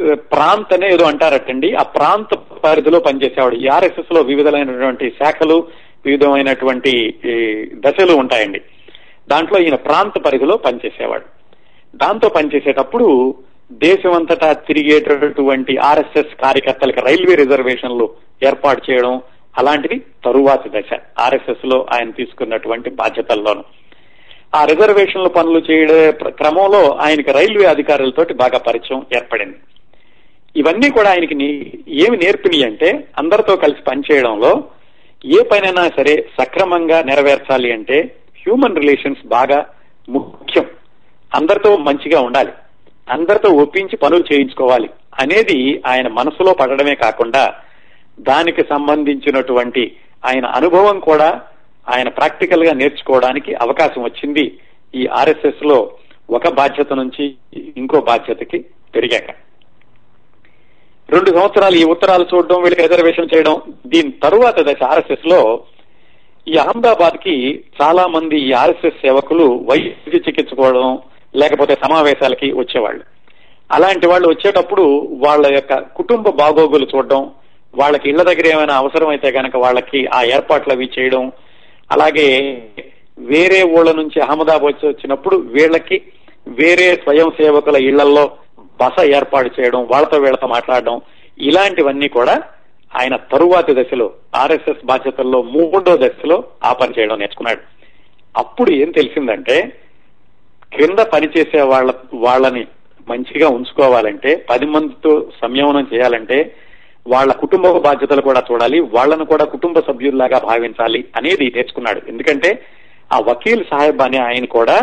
ఆ, 0.00 0.08
ప్రాంత్ 0.30 0.72
అనే 0.72 0.86
ఏదో 0.88 1.04
అంటారటండి 1.04 1.68
ఆ 1.74 1.84
ప్రాంత 1.94 2.32
పరిధిలో 2.66 3.00
పనిచేసేవాడు. 3.00 3.56
ఈ 3.56 3.66
ఆర్ఎస్ఎస్లో 3.66 4.20
వివిధమైనటువంటి 4.20 5.10
శాఖలు 5.10 5.66
వివిధమైనటువంటి 6.06 7.14
దశలు 7.74 8.12
ఉంటాయండి. 8.12 8.60
దాంట్లో 9.28 9.58
ఈయన 9.58 9.74
ప్రాంత 9.74 10.18
పరిధిలో 10.18 10.56
పనిచేసేవాడు. 10.56 11.24
దాంతో 11.96 12.28
పనిచేసేటప్పుడు 12.28 13.34
దేశమంతటా 13.72 14.52
తిరిగేటటువంటి 14.52 15.76
ఆర్ఎస్ఎస్ 15.76 16.42
కార్యకర్తలకు 16.42 17.00
రైల్వే 17.00 17.34
రిజర్వేషన్లు 17.34 18.10
ఏర్పాటు 18.42 18.82
చేయడం 18.90 19.20
అలాంటిది 19.58 20.02
తరువాతి 20.24 20.68
దశ. 20.68 20.98
ఆర్ఎస్ఎస్లో 21.18 21.86
ఆయన 21.92 22.10
తీసుకున్నటువంటి 22.10 22.90
బాధ్యతల్లోను. 22.90 23.64
ఆ 24.56 24.64
రిజర్వేషన్ల 24.64 25.26
పనులు 25.26 25.60
చేయడే 25.70 26.12
క్రమంలో 26.28 26.88
ఆయనకి 26.94 27.32
రైల్వే 27.32 27.66
అధికారులతోటి 27.66 28.34
బాగా 28.34 28.58
పరిచయం 28.58 29.06
ఏర్పడింది. 29.16 29.56
ఇవన్నీ 30.56 30.90
కూడా 30.90 31.10
ఆయనకి 31.10 31.34
ఏమి 31.88 32.16
నేర్పినాయి 32.16 32.64
అంటే 32.64 33.08
అందరితో 33.18 33.56
కలిసి 33.56 33.82
పనిచేయడంలో 33.82 34.64
ఏ 35.24 35.42
పనైనా 35.42 35.90
సరే 35.96 36.26
సక్రమంగా 36.40 37.02
నెరవేర్చాలి 37.02 37.72
అంటే 37.72 38.14
హ్యూమన్ 38.40 38.76
రిలేషన్స్ 38.76 39.26
బాగా 39.26 39.66
ముఖ్యం. 40.08 40.66
అందరితో 41.34 41.76
మంచిగా 41.76 42.20
ఉండాలి. 42.20 42.52
అందరితో 43.10 43.48
ఒప్పించి 43.48 43.96
పనులు 43.96 44.24
చేయించుకోవాలి 44.32 44.90
అనేది 45.20 45.82
ఆయన 45.86 46.08
మనసులో 46.08 46.54
పడడమే 46.54 46.94
కాకుండా 46.94 47.54
దానికి 48.20 48.62
సంబంధించినటువంటి 48.62 49.96
ఆయన 50.24 50.46
అనుభవం 50.46 51.00
కూడా 51.00 51.42
ఆయన 51.88 52.08
ప్రాక్టికల్గా 52.08 52.72
నేర్చుకోవడానికి 52.72 53.54
అవకాశం 53.54 54.02
వచ్చింది. 54.02 54.58
ఈ 54.94 55.06
ఆర్ఎస్ఎస్లో 55.06 55.90
ఒక 56.30 56.48
బాధ్యత 56.48 56.92
నుంచి 56.92 57.34
ఇంకో 57.76 58.00
బాధ్యతకి 58.00 58.58
పెరిగాక. 58.94 59.30
రెండు 61.08 61.30
సంవత్సరాలు 61.36 61.76
ఈ 61.80 61.84
ఉత్తరాలు 61.94 62.24
చూడడం 62.30 62.60
వీళ్ళకి 62.62 62.82
రిజర్వేషన్ 62.82 63.32
చేయడం 63.32 63.56
దీని 63.92 64.10
తరువాత 64.24 64.58
దశ 64.68 64.82
ఆర్ఎస్ఎస్లో 64.92 65.40
ఈ 66.46 66.54
అహ్మదాబాద్కి 66.62 67.34
చాలా 67.80 68.04
మంది 68.06 68.36
ఈ 68.46 68.50
ఆర్ఎస్ఎస్ 68.62 69.02
సేవకులు 69.04 69.46
వైద్య 69.68 70.18
చికిత్సుకోవడం 70.26 70.88
లేకపోతే 71.34 71.74
సమావేశాలకి 71.84 72.48
వచ్చేవాళ్ళు. 72.52 73.02
అలాంటి 73.70 74.06
వాళ్ళు 74.06 74.26
వచ్చేటప్పుడు 74.28 74.84
వాళ్ళ 75.24 75.46
యొక్క 75.54 75.74
కుటుంబ 75.98 76.28
బాగోగులు 76.42 76.86
చూడడం 76.92 77.22
వాళ్ళకి 77.74 78.06
ఇళ్ళ 78.10 78.22
దగ్గర 78.22 78.46
ఏమైనా 78.46 78.74
అవసరం 78.76 79.08
అయితే 79.08 79.28
కనుక 79.32 79.56
వాళ్ళకి 79.64 80.00
ఆ 80.18 80.20
ఏర్పాట్లు 80.34 80.72
అవి 80.72 80.86
చేయడం 80.96 81.24
అలాగే 81.90 82.28
వేరే 83.32 83.58
ఊళ్ళ 83.76 83.90
నుంచి 83.92 84.18
అహ్మదాబాద్ 84.20 84.68
వచ్చి 84.70 84.86
వచ్చినప్పుడు 84.88 85.36
వీళ్ళకి 85.56 85.96
వేరే 86.60 86.88
స్వయం 87.04 87.30
సేవకుల 87.40 87.76
ఇళ్ళలో 87.90 88.24
బస 88.80 89.04
ఏర్పాటు 89.04 89.50
చేయడం 89.60 89.88
వాళ్ళతో 89.90 90.18
వీళ్ళతో 90.18 90.46
మాట్లాడడం 90.46 91.00
ఇలాంటివన్నీ 91.38 92.08
కూడా 92.08 92.42
ఆయన 92.96 93.16
తరువాతి 93.16 93.74
దశలో 93.74 94.10
ఆర్ఎస్ఎస్ 94.34 94.86
బాధ్యతల్లో 94.86 95.42
మూడో 95.42 95.96
దశలో 95.96 96.44
ఆ 96.64 96.72
పని 96.72 96.94
చేయడం 96.98 97.18
నేర్చుకున్నాడు. 97.18 97.60
అప్పుడు 98.38 98.70
ఏం 98.70 98.90
తెలిసిందంటే 98.90 99.56
క్రింద 100.74 100.98
పనిచేసే 100.98 101.60
వాళ్ళ 101.62 101.90
వాళ్ళని 102.14 102.66
మంచిగా 103.10 103.48
ఉంచుకోవాలంటే 103.48 104.46
పది 104.50 104.66
మందితో 104.66 105.30
సంయమనం 105.42 105.88
చేయాలంటే 105.94 106.38
వాళ్ళ 107.06 107.32
కుటుంబ 107.32 107.66
బాధ్యతలు 107.78 108.20
కూడా 108.20 108.42
చూడాలి 108.52 108.80
వాళ్ళను 108.80 109.24
కూడా 109.24 109.44
కుటుంబ 109.44 109.80
సభ్యుల్లాగా 109.80 110.38
భావించాలి 110.38 111.04
అనేది 111.16 111.52
నేర్చుకున్నాడు. 111.56 112.00
ఎందుకంటే 112.08 112.50
ఆ 113.12 113.18
వకీల్ 113.20 113.64
సాహెబ్ 113.70 114.02
అనే 114.02 114.18
ఆయన 114.18 114.44
కూడా 114.44 114.76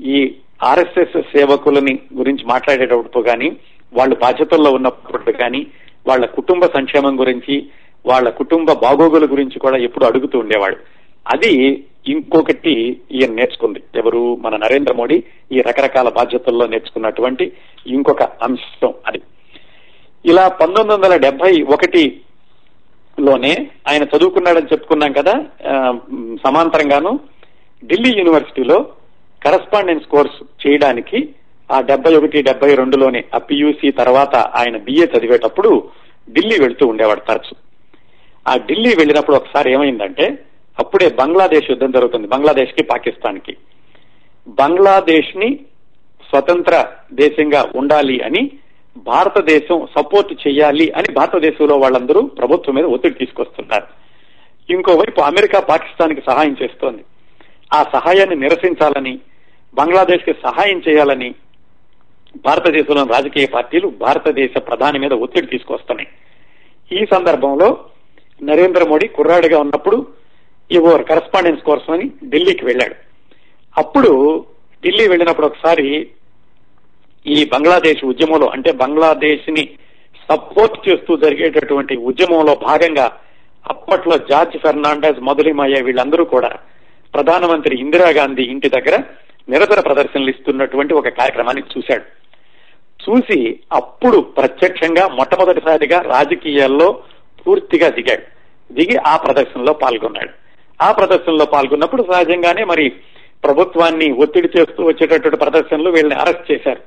ఈ 0.00 0.34
ఆర్ఎస్ఎస్ 0.62 1.36
సేవకులని 1.36 1.98
గురించి 2.16 2.44
మాట్లాడేటప్పుడు 2.44 3.22
కానీ 3.22 3.56
వాళ్ళు 3.94 4.16
బాధ్యతల్లో 4.16 4.70
ఉన్నప్పుడు 4.70 5.32
కానీ 5.32 5.66
వాళ్ళ 6.08 6.26
కుటుంబ 6.26 6.64
సంక్షేమం 6.66 7.20
గురించి 7.20 7.70
వాళ్ళ 8.06 8.28
కుటుంబ 8.30 8.72
బాగోగుల 8.72 9.24
గురించి 9.24 9.58
కూడా 9.58 9.76
ఎప్పుడు 9.76 10.04
అడుగుతూ 10.04 10.38
ఉండేవాడు 10.38 10.76
అది 11.26 11.84
ఇంకొకటి 12.06 13.02
ఈయన 13.10 13.32
నేర్చుకుంది. 13.32 13.82
ఎవరు? 13.96 14.34
మన 14.34 14.56
నరేంద్ర 14.56 14.94
మోడీ 14.94 15.22
ఈ 15.52 15.60
రకరకాల 15.60 16.08
బాధ్యతల్లో 16.08 16.66
నేర్చుకున్నటువంటి 16.66 17.52
ఇంకొక 17.86 18.22
అంశం 18.22 18.94
అది. 19.06 19.22
ఇలా 20.24 20.48
పంతొమ్మిది 20.48 20.94
వందల 20.94 21.16
డెబ్బై 21.16 21.62
ఒకటి 21.62 22.22
లోనే 23.20 23.70
ఆయన 23.88 24.02
చదువుకున్నాడని 24.02 24.66
చెప్పుకున్నాం 24.66 25.12
కదా 25.12 25.44
సమాంతరంగాను 26.46 27.20
ఢిల్లీ 27.84 28.18
యూనివర్సిటీలో 28.18 28.90
కరస్పాండెన్స్ 29.46 30.06
కోర్స్ 30.06 30.66
చేయడానికి 30.66 31.28
ఆ 31.72 31.80
డెబ్బై 31.80 32.14
ఒకటి 32.14 32.42
డెబ్బై 32.42 32.74
రెండులోనే 32.74 33.24
ఆ 33.34 33.38
పియూసీ 33.38 33.90
తర్వాత 33.90 34.36
ఆయన 34.36 34.76
బిఏ 34.76 35.04
చదివేటప్పుడు 35.04 35.90
ఢిల్లీ 36.32 36.56
వెళుతూ 36.60 36.86
ఉండేవాడు 36.86 37.20
తరచు. 37.20 37.56
ఆ 38.48 38.56
ఢిల్లీ 38.56 38.94
వెళ్ళినప్పుడు 38.98 39.36
ఒకసారి 39.36 39.72
ఏమైందంటే 39.72 40.38
అప్పుడే 40.80 41.08
బంగ్లాదేశ్ 41.08 41.70
యుద్ధం 41.70 41.90
జరుగుతుంది 41.90 42.26
బంగ్లాదేశ్కి 42.26 42.84
పాకిస్తాన్కి 42.84 43.56
బంగ్లాదేశ్ని 44.48 45.60
స్వతంత్ర 46.28 46.86
దేశంగా 47.12 47.70
ఉండాలి 47.74 48.20
అని 48.20 48.50
భారతదేశం 48.96 49.86
సపోర్ట్ 49.98 50.48
చేయాలి 50.48 50.90
అని 50.90 51.12
భారతదేశంలో 51.12 51.76
వాళ్ళందరూ 51.76 52.22
ప్రభుత్వం 52.22 52.74
మీద 52.74 52.84
ఒత్తిడి 52.84 53.14
తీసుకొస్తున్నారు. 53.14 53.86
ఇంకోవైపు 54.72 55.20
అమెరికా 55.20 55.60
పాకిస్తాన్కి 55.60 56.22
సహాయం 56.26 56.56
చేస్తోంది. 56.62 57.04
ఆ 57.74 57.82
సహాయాన్ని 57.82 58.36
నిరసించాలని 58.36 59.18
బంగ్లాదేశ్కి 59.78 60.32
సహాయం 60.46 60.78
చేయాలని 60.86 61.30
భారతదేశంలోని 62.46 63.14
రాజకీయ 63.16 63.46
పార్టీలు 63.54 63.88
భారతదేశ 64.04 64.52
ప్రధాని 64.68 64.98
మీద 65.02 65.12
ఒత్తిడి 65.24 65.48
తీసుకొస్తున్నాయి. 65.52 66.08
ఈ 66.96 67.00
సందర్భంలో 67.14 67.68
నరేంద్ర 68.40 68.82
మోడీ 68.90 69.06
కుర్రాడిగా 69.16 69.58
ఉన్నప్పుడు 69.64 69.98
ఈ 70.74 70.78
ఓ 70.88 70.90
కరస్పాండెన్స్ 71.10 71.64
కోర్స్ 71.68 71.88
అని 71.94 72.06
ఢిల్లీకి 72.32 72.64
వెళ్ళాడు. 72.68 72.96
అప్పుడు 73.76 74.12
ఢిల్లీ 74.82 75.04
వెళ్ళినప్పుడు 75.12 75.48
ఒకసారి 75.50 75.86
ఈ 77.26 77.38
బంగ్లాదేశ్ 77.54 78.02
ఉద్యమంలో 78.12 78.46
అంటే 78.54 78.70
బంగ్లాదేశ్ని 78.82 79.64
సపోర్ట్ 80.28 80.76
చేస్తూ 80.86 81.12
జరిగేటటువంటి 81.24 81.94
ఉద్యమంలో 82.10 82.54
భాగంగా 82.68 83.06
అప్పట్లో 83.72 84.16
జార్జ్ 84.30 84.56
ఫెర్నాండెస్ 84.64 85.20
మొదలిమయ్య 85.28 85.76
వీళ్ళందరూ 85.86 86.24
కూడా 86.34 86.50
ప్రధానమంత్రి 87.14 87.74
ఇందిరాగాంధీ 87.84 88.44
ఇంటి 88.52 88.68
దగ్గర 88.76 88.96
నిరతర 89.48 89.80
ప్రదర్శనలు 89.80 90.30
ఇస్తున్నటువంటి 90.30 90.94
ఒక 90.94 91.08
కార్యక్రమాన్ని 91.08 91.62
చూశాడు. 91.78 92.24
చూసి 93.04 93.60
అప్పుడు 93.72 94.18
ప్రత్యక్షంగా 94.18 95.08
మొట్టమొదటిసారిగా 95.08 96.00
రాజకీయాల్లో 96.00 97.02
పూర్తిగా 97.46 97.88
దిగాడు. 97.88 98.22
దిగి 98.72 98.96
ఆ 99.06 99.16
ప్రదర్శనలో 99.16 99.72
పాల్గొన్నాడు. 99.72 100.30
ఆ 100.82 100.92
ప్రదర్శనలో 100.92 101.44
పాల్గొన్నప్పుడు 101.44 102.06
సహజంగానే 102.12 102.64
మరి 102.64 102.92
ప్రభుత్వాన్ని 103.44 104.12
ఒత్తిడి 104.12 104.48
చేస్తూ 104.58 104.84
వచ్చేటటువంటి 104.84 105.36
ప్రదర్శనలు 105.36 105.90
వీళ్ళని 105.90 106.20
అరెస్ట్ 106.20 106.52
చేశారు. 106.52 106.82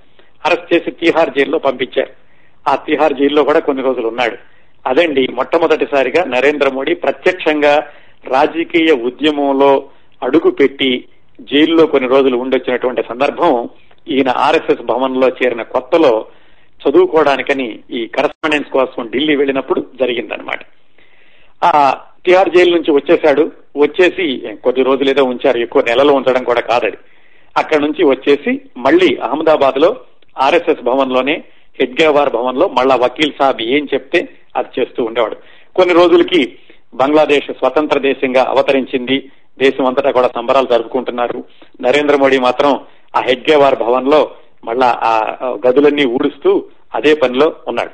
అరెస్ట్ 0.46 0.74
చేసి 0.74 0.92
తీహార్ 0.92 1.30
జైల్లో 1.30 1.58
పంపించారు. 1.58 2.10
ఆ 2.70 2.76
తిహార్ 2.76 3.14
జైల్లో 3.14 3.44
కూడా 3.44 3.60
కొన్ని 3.60 3.84
రోజులు 3.84 4.08
ఉన్నాడు. 4.08 4.38
అదండి 4.88 5.28
మొట్టమొదటిసారిగా 5.28 6.24
నరేంద్ర 6.24 6.70
మోడీ 6.70 6.94
ప్రత్యక్షంగా 6.94 7.88
రాజకీయ 8.28 8.92
ఉద్యమంలో 8.92 9.90
అడుగు 10.24 10.52
పెట్టి 10.52 11.06
జైల్లో 11.42 11.86
కొన్ని 11.86 12.10
రోజులు 12.10 12.38
ఉండొచ్చినటువంటి 12.38 13.04
సందర్భం 13.10 13.70
ఈయన 14.08 14.30
ఆర్ఎస్ఎస్ 14.30 14.82
భవన్లో 14.82 15.28
చేరిన 15.30 15.62
కొత్తలో 15.62 16.26
చదువుకోవడానికని 16.82 17.80
ఈ 17.92 18.08
కరస్పాండెన్స్ 18.08 18.70
కోసం 18.70 19.10
ఢిల్లీ 19.10 19.36
వెళ్ళినప్పుడు 19.36 19.86
జరిగిందనమాట 20.00 20.60
ఆ 21.64 21.98
తిహార్ 22.26 22.50
జైలు 22.50 22.76
నుంచి 22.76 22.92
వచ్చేశాడు. 22.92 23.52
వచ్చేసి 23.78 24.56
కొద్ది 24.64 24.84
రోజులు 24.84 25.10
ఏదో 25.10 25.24
ఉంచారు. 25.24 25.58
ఎక్కువ 25.58 25.82
నెలలో 25.88 26.14
ఉంచడం 26.14 26.44
కూడా 26.44 26.62
కాదది. 26.62 26.98
అక్కడ 27.58 27.78
నుంచి 27.78 28.06
వచ్చేసి 28.06 28.62
మళ్ళీ 28.78 29.16
అహ్మదాబాద్లో 29.16 29.96
ఆర్ఎస్ఎస్ 30.42 30.82
భవన్లోనే 30.82 31.44
హెడ్గేవార్ 31.80 32.30
భవన్లో 32.30 32.68
మళ్ళా 32.68 32.96
వకీల్ 32.96 33.34
సాబ్ 33.40 33.62
ఏం 33.62 33.88
చెప్తే 33.94 34.30
అది 34.56 34.80
చేస్తూ 34.80 35.04
ఉండేవాడు. 35.04 35.36
కొన్ని 35.76 35.94
రోజులకి 35.94 36.58
బంగ్లాదేశ్ 36.96 37.52
స్వతంత్ర 37.52 38.00
దేశంగా 38.00 38.44
అవతరించింది. 38.44 39.32
దేశం 39.60 39.86
అంతటా 39.86 40.12
కూడా 40.12 40.30
సంబరాలు 40.36 40.68
జరుపుకుంటున్నారు. 40.68 41.44
నరేంద్ర 41.82 42.16
మోడీ 42.16 42.38
మాత్రం 42.38 42.80
ఆ 43.18 43.22
హెడ్గేవార్ 43.22 43.76
భవన్లో 43.76 44.32
మళ్ళా 44.66 45.00
ఆ 45.04 45.14
గదులన్నీ 45.68 46.06
ఊడుస్తూ 46.06 46.66
అదే 46.96 47.14
పనిలో 47.14 47.56
ఉన్నాడు. 47.68 47.92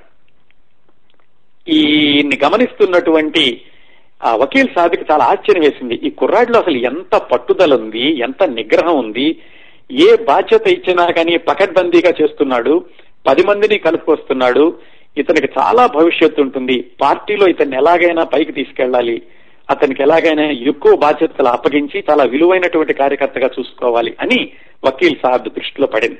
ఈ 1.68 1.82
గమనిస్తున్నటువంటి 2.44 3.62
ఆ 4.26 4.36
వకీల్ 4.36 4.70
సాదిక్ 4.76 5.12
చాలా 5.12 5.26
ఆశ్చర్యం 5.26 5.64
వేసింది. 5.64 5.96
ఈ 5.96 6.10
కుర్రాడిలో 6.10 6.60
అసలు 6.60 6.78
ఎంత 6.78 7.16
పట్టుదల 7.16 7.74
ఉంది 7.76 8.20
ఎంత 8.20 8.44
నిగ్రహం 8.44 8.98
ఉంది 8.98 9.42
ఏ 9.92 10.16
బాధ్యత 10.16 10.68
ఇచ్చినా 10.68 11.06
కానీ 11.06 11.38
పకడ్బందీగా 11.38 12.14
చేస్తున్నాడు 12.22 12.86
పది 13.28 13.44
మందిని 13.44 13.78
కలుపుకొస్తున్నాడు 13.78 14.74
ఇతనికి 15.18 15.54
చాలా 15.60 15.88
భవిష్యత్తు 15.88 16.42
ఉంటుంది. 16.42 16.92
పార్టీలో 17.02 17.48
ఇతన్ని 17.48 17.78
ఎలాగైనా 17.78 18.24
పైకి 18.24 18.52
తీసుకెళ్ళాలి 18.52 19.22
అతనికి 19.70 20.04
ఎలాగైనా 20.04 20.52
ఎక్కువ 20.52 20.96
బాధ్యతలు 20.96 21.48
అప్పగించి 21.48 22.04
చాలా 22.10 22.24
విలువైనటువంటి 22.24 22.94
కార్యకర్తగా 22.94 23.50
చూసుకోవాలి 23.60 24.16
అని 24.22 24.52
వకీల్ 24.86 25.16
సాహబ్ 25.24 25.50
దృష్టిలో 25.50 25.88
పడింది. 25.88 26.18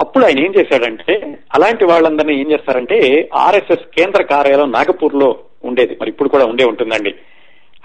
అప్పుడు 0.00 0.24
ఆయన 0.24 0.38
ఏం 0.38 0.52
చేశాడంటే 0.58 1.38
అలాంటి 1.54 1.84
వాళ్ళందరినీ 1.84 2.40
ఏం 2.40 2.50
చేస్తారంటే 2.50 3.28
ఆర్ఎస్ఎస్ 3.34 3.98
కేంద్ర 3.98 4.22
కార్యాలయం 4.22 4.72
నాగపూర్లో 4.72 5.38
ఉండేది. 5.64 5.98
మరి 6.00 6.10
ఇప్పుడు 6.10 6.28
కూడా 6.28 6.44
ఉండే 6.44 6.64
ఉంటుందండి. 6.64 7.14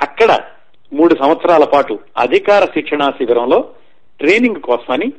అక్కడ 0.01 0.39
మూడు 0.93 1.15
సంవత్సరాల 1.15 1.63
పాటు 1.63 1.99
అధికార 2.17 2.65
శిక్షణా 2.65 3.11
శిబిరంలో 3.11 3.69
ట్రైనింగ్ 4.19 4.55
కోసమని 4.55 5.13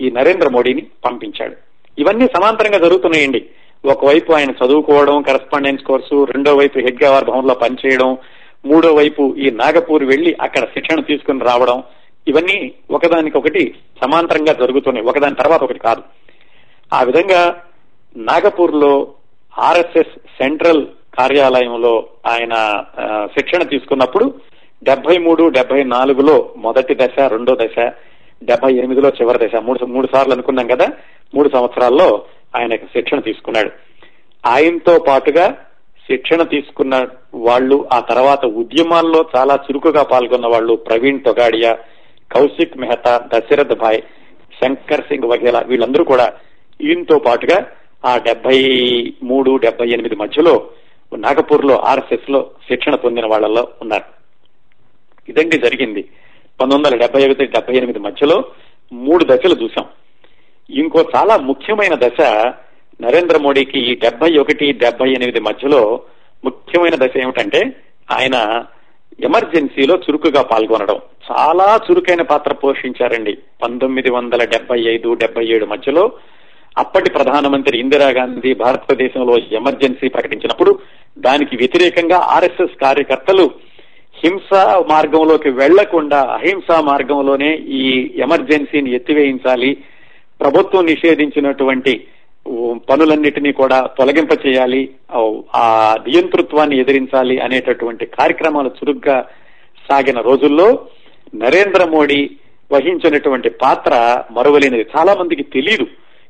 ఈ 0.00 0.10
నరేంద్ర 0.10 0.48
మోడీని 0.48 0.86
పంపించాడు. 1.04 1.56
ఇవన్నీ 1.98 2.26
సమాంతరంగా 2.26 2.78
జరుగుతున్నాయండి. 2.78 3.46
ఒకవైపు 3.84 4.32
ఆయన 4.32 4.50
చదువుకోవడం 4.50 5.22
కరస్పాండెన్స్ 5.22 5.84
కోర్సు 5.84 6.24
రెండో 6.24 6.54
వైపు 6.54 6.78
హెడ్గేవార్ 6.78 7.24
భవన్లో 7.24 7.54
పనిచేయడం 7.54 8.18
మూడో 8.66 8.94
వైపు 8.94 9.34
ఈ 9.38 9.50
నాగపూర్ 9.50 10.04
వెళ్ళి 10.04 10.36
అక్కడ 10.40 10.64
శిక్షణ 10.64 11.00
తీసుకుని 11.00 11.44
రావడం 11.44 11.82
ఇవన్నీ 12.28 12.74
ఒకదానికొకటి 12.90 13.74
సమాంతరంగా 14.04 14.52
జరుగుతున్నాయి. 14.52 15.06
ఒకదాని 15.06 15.34
తర్వాత 15.34 15.62
ఒకటి 15.62 15.78
కాదు. 15.78 16.02
ఆ 16.94 17.02
విధంగా 17.02 17.62
నాగపూర్లో 18.16 19.14
ఆర్ఎస్ఎస్ 19.58 20.14
సెంట్రల్ 20.38 20.86
కార్యాలయంలో 21.18 22.08
ఆయన 22.26 22.54
శిక్షణ 23.26 23.62
తీసుకున్నప్పుడు 23.62 24.34
డెబ్బై 24.84 25.18
మూడు 25.18 25.48
డెబ్బై 25.48 25.82
నాలుగులో 25.82 26.54
మొదటి 26.56 26.94
దశ 26.94 27.18
రెండో 27.18 27.56
దశ 27.60 27.78
డెబ్బై 28.42 28.74
ఎనిమిదిలో 28.74 29.08
చివరి 29.08 29.48
దశ. 29.48 29.56
మూడు 29.56 29.84
మూడు 29.84 30.08
సార్లు 30.12 30.32
అనుకున్నాం 30.32 30.66
కదా 30.66 30.88
మూడు 31.34 31.48
సంవత్సరాల్లో 31.48 32.24
ఆయన 32.56 32.76
శిక్షణ 32.76 33.18
తీసుకున్నాడు. 33.20 33.70
ఆయనతో 34.46 34.98
పాటుగా 34.98 35.50
శిక్షణ 36.06 36.42
తీసుకున్న 36.42 37.06
వాళ్ళు 37.34 37.88
ఆ 37.92 38.00
తర్వాత 38.00 38.44
ఉద్యమాల్లో 38.44 39.24
చాలా 39.36 39.54
చురుకుగా 39.54 40.02
పాల్గొన్న 40.02 40.46
వాళ్ళు 40.46 40.74
ప్రవీణ్ 40.74 41.24
తొగాడియా 41.24 41.78
కౌశిక్ 42.32 42.78
మెహతా 42.78 43.28
దశరథ్ 43.34 43.74
భాయ్ 43.78 44.02
శంకర్ 44.62 45.00
సింగ్ 45.00 45.28
వఘేలా 45.28 45.60
వీళ్ళందరూ 45.66 46.04
కూడా 46.04 46.32
ఈయనతో 46.80 47.18
పాటుగా 47.18 47.66
ఆ 48.06 48.16
డెబ్బై 48.16 48.58
మూడు 49.22 49.56
డెబ్బై 49.56 49.88
ఎనిమిది 49.88 50.16
మధ్యలో 50.16 50.66
నాగపూర్లో 51.16 51.78
ఆర్ఎస్ఎస్లో 51.78 52.50
శిక్షణ 52.68 52.94
పొందిన 52.94 53.26
వాళ్ళలో 53.26 53.68
ఉన్నారు. 53.82 54.04
ఇదండి 55.28 55.58
జరిగింది. 55.58 56.08
పంతొమ్మిది 56.60 56.76
వందల 56.78 56.96
డెబ్బై 57.02 57.20
ఒకటి 57.26 57.44
డెబ్బై 57.46 57.74
ఎనిమిది 57.76 57.98
మధ్యలో 57.98 58.36
మూడు 58.92 59.24
దశలు 59.24 59.56
చూసాం 59.62 59.86
ఇంకో 60.70 61.00
చాలా 61.14 61.36
ముఖ్యమైన 61.36 61.94
దశ 61.94 62.20
నరేంద్ర 63.00 63.36
మోడీకి 63.38 63.78
ఈ 63.80 63.94
డెబ్బై 63.94 64.30
ఒకటి 64.38 64.72
డెబ్బై 64.72 65.08
ఎనిమిది 65.12 65.40
మధ్యలో 65.40 65.80
ముఖ్యమైన 66.44 66.94
దశ 66.94 67.14
ఏమిటంటే 67.16 67.60
ఆయన 68.12 68.36
ఎమర్జెన్సీలో 69.24 69.94
చురుకుగా 70.04 70.42
పాల్గొనడం. 70.42 70.98
చాలా 71.30 71.80
చురుకైన 71.86 72.22
పాత్ర 72.22 72.52
పోషించారండి. 72.52 73.34
పంతొమ్మిది 73.62 74.10
వందల 74.10 74.44
డెబ్బై 74.44 74.78
ఐదు 74.94 75.08
డెబ్బై 75.14 75.44
ఏడు 75.46 75.66
మధ్యలో 75.66 76.04
అప్పటి 76.78 77.10
ప్రధానమంత్రి 77.10 77.78
ఇందిరాగాంధీ 77.78 78.54
భారతదేశంలో 78.54 79.34
ఎమర్జెన్సీ 79.58 80.08
ప్రకటించినప్పుడు 80.08 80.72
దానికి 81.18 81.56
వ్యతిరేకంగా 81.56 82.18
ఆర్ఎస్ఎస్ 82.36 82.80
కార్యకర్తలు 82.80 83.46
హింసా 84.24 84.84
మార్గంలోకి 84.88 85.50
వెళ్ళకుండా 85.50 86.20
అహింసా 86.20 86.80
మార్గంలోనే 86.80 87.54
ఈ 87.56 88.10
ఎమర్జెన్సీని 88.16 88.94
ఎత్తివేయించాలి. 88.94 89.76
ప్రభుత్వం 90.40 90.86
నిషేధించినటువంటి 90.86 92.06
పనులన్నిటినీ 92.90 93.52
కూడా 93.52 93.88
తొలగింప 93.98 94.46
చేయాలి. 94.46 94.90
ఆ 95.54 95.96
నియంతృత్వాన్ని 96.08 96.80
ఎదిరించాలి 96.80 97.40
అనేటటువంటి 97.40 98.06
కార్యక్రమాలు 98.06 98.68
చురుగ్గా 98.68 99.24
సాగిన 99.90 100.20
రోజుల్లో 100.20 100.78
నరేంద్ర 101.34 101.84
మోడీ 101.84 102.30
వహించినటువంటి 102.72 103.50
పాత్ర 103.50 104.22
మరువలేనిది. 104.30 104.86
చాలా 104.98 105.14
మందికి 105.14 105.42
తెలియదు 105.42 105.86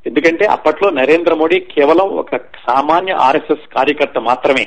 ఎందుకంటే 0.06 0.44
అప్పట్లో 0.46 0.90
నరేంద్ర 0.90 1.34
మోడీ 1.34 1.60
కేవలం 1.60 2.08
ఒక 2.08 2.36
సామాన్య 2.36 3.12
ఆర్ఎస్ఎస్ 3.12 3.74
కార్యకర్త 3.74 4.18
మాత్రమే. 4.18 4.66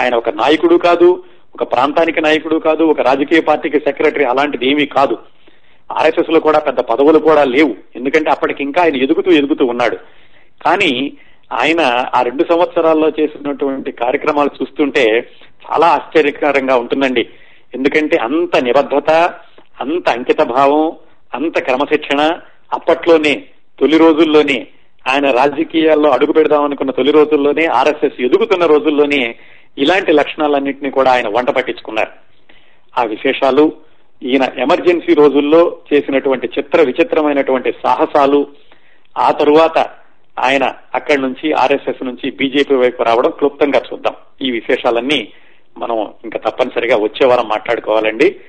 ఆయన 0.00 0.14
ఒక 0.14 0.28
నాయకుడు 0.28 0.76
కాదు. 0.76 1.22
ఒక 1.54 1.72
ప్రాంతానికి 1.72 2.20
నాయకుడు 2.20 2.56
కాదు 2.56 2.82
ఒక 2.82 3.00
రాజకీయ 3.00 3.40
పార్టీకి 3.40 3.80
సెక్రటరీ 3.80 4.24
అలాంటిది 4.24 4.70
ఏమీ 4.70 4.86
కాదు. 4.86 5.18
ఆర్ఎస్ఎస్లో 5.92 6.40
కూడా 6.40 6.58
పెద్ద 6.58 6.80
పదవులు 6.80 7.18
కూడా 7.18 7.44
లేవు. 7.44 7.74
ఎందుకంటే 7.96 8.30
అప్పటికి 8.30 8.62
ఇంకా 8.62 8.82
ఆయన 8.82 8.96
ఎదుగుతూ 8.96 9.30
ఎదుగుతూ 9.30 9.66
ఉన్నాడు. 9.66 9.96
కానీ 10.66 11.12
ఆయన 11.52 11.80
ఆ 12.14 12.22
రెండు 12.22 12.44
సంవత్సరాల్లో 12.44 13.08
చేసినటువంటి 13.08 13.92
కార్యక్రమాలు 13.92 14.50
చూస్తుంటే 14.62 15.30
చాలా 15.64 15.86
ఆశ్చర్యకరంగా 15.86 16.76
ఉంటుందండి. 16.76 17.28
ఎందుకంటే 17.74 18.16
అంత 18.16 18.56
నిబద్ధత 18.56 19.10
అంత 19.80 20.08
అంకిత 20.08 20.40
భావం 20.42 20.92
అంత 21.34 21.58
క్రమశిక్షణ 21.62 22.30
అప్పట్లోనే 22.72 23.44
తొలి 23.80 23.98
రోజుల్లోనే 23.98 24.66
ఆయన 25.08 25.30
రాజకీయాల్లో 25.30 26.10
అడుగు 26.10 26.32
పెడదాం 26.32 26.64
అనుకున్న 26.64 26.90
తొలి 26.90 27.12
రోజుల్లోనే 27.12 27.66
ఆర్ఎస్ఎస్ 27.66 28.20
ఎదుగుతున్న 28.20 28.66
రోజుల్లోనే 28.66 29.34
ఇలాంటి 29.78 30.12
లక్షణాలన్నింటినీ 30.12 30.90
కూడా 30.90 31.12
ఆయన 31.12 31.28
వంట 31.28 31.50
పట్టించుకున్నారు. 31.50 32.10
ఆ 32.98 33.04
విశేషాలు 33.04 33.72
ఈయన 34.22 34.48
ఎమర్జెన్సీ 34.58 35.14
రోజుల్లో 35.14 35.76
చేసినటువంటి 35.92 36.48
చిత్ర 36.58 36.82
విచిత్రమైనటువంటి 36.82 37.72
సాహసాలు 37.72 38.46
ఆ 39.18 39.30
తరువాత 39.30 39.78
ఆయన 40.38 40.74
అక్కడి 40.94 41.22
నుంచి 41.22 41.52
ఆర్ఎస్ఎస్ 41.52 42.04
నుంచి 42.04 42.30
బీజేపీ 42.30 42.74
వైపు 42.74 43.02
రావడం 43.02 43.30
క్లుప్తంగా 43.30 43.82
చూద్దాం. 43.92 44.14
ఈ 44.42 44.50
విశేషాలన్నీ 44.50 45.32
మనం 45.78 46.12
ఇంకా 46.24 46.38
తప్పనిసరిగా 46.38 46.96
వచ్చే 46.96 47.26
వారం 47.26 47.48
మాట్లాడుకోవాలండి. 47.48 48.40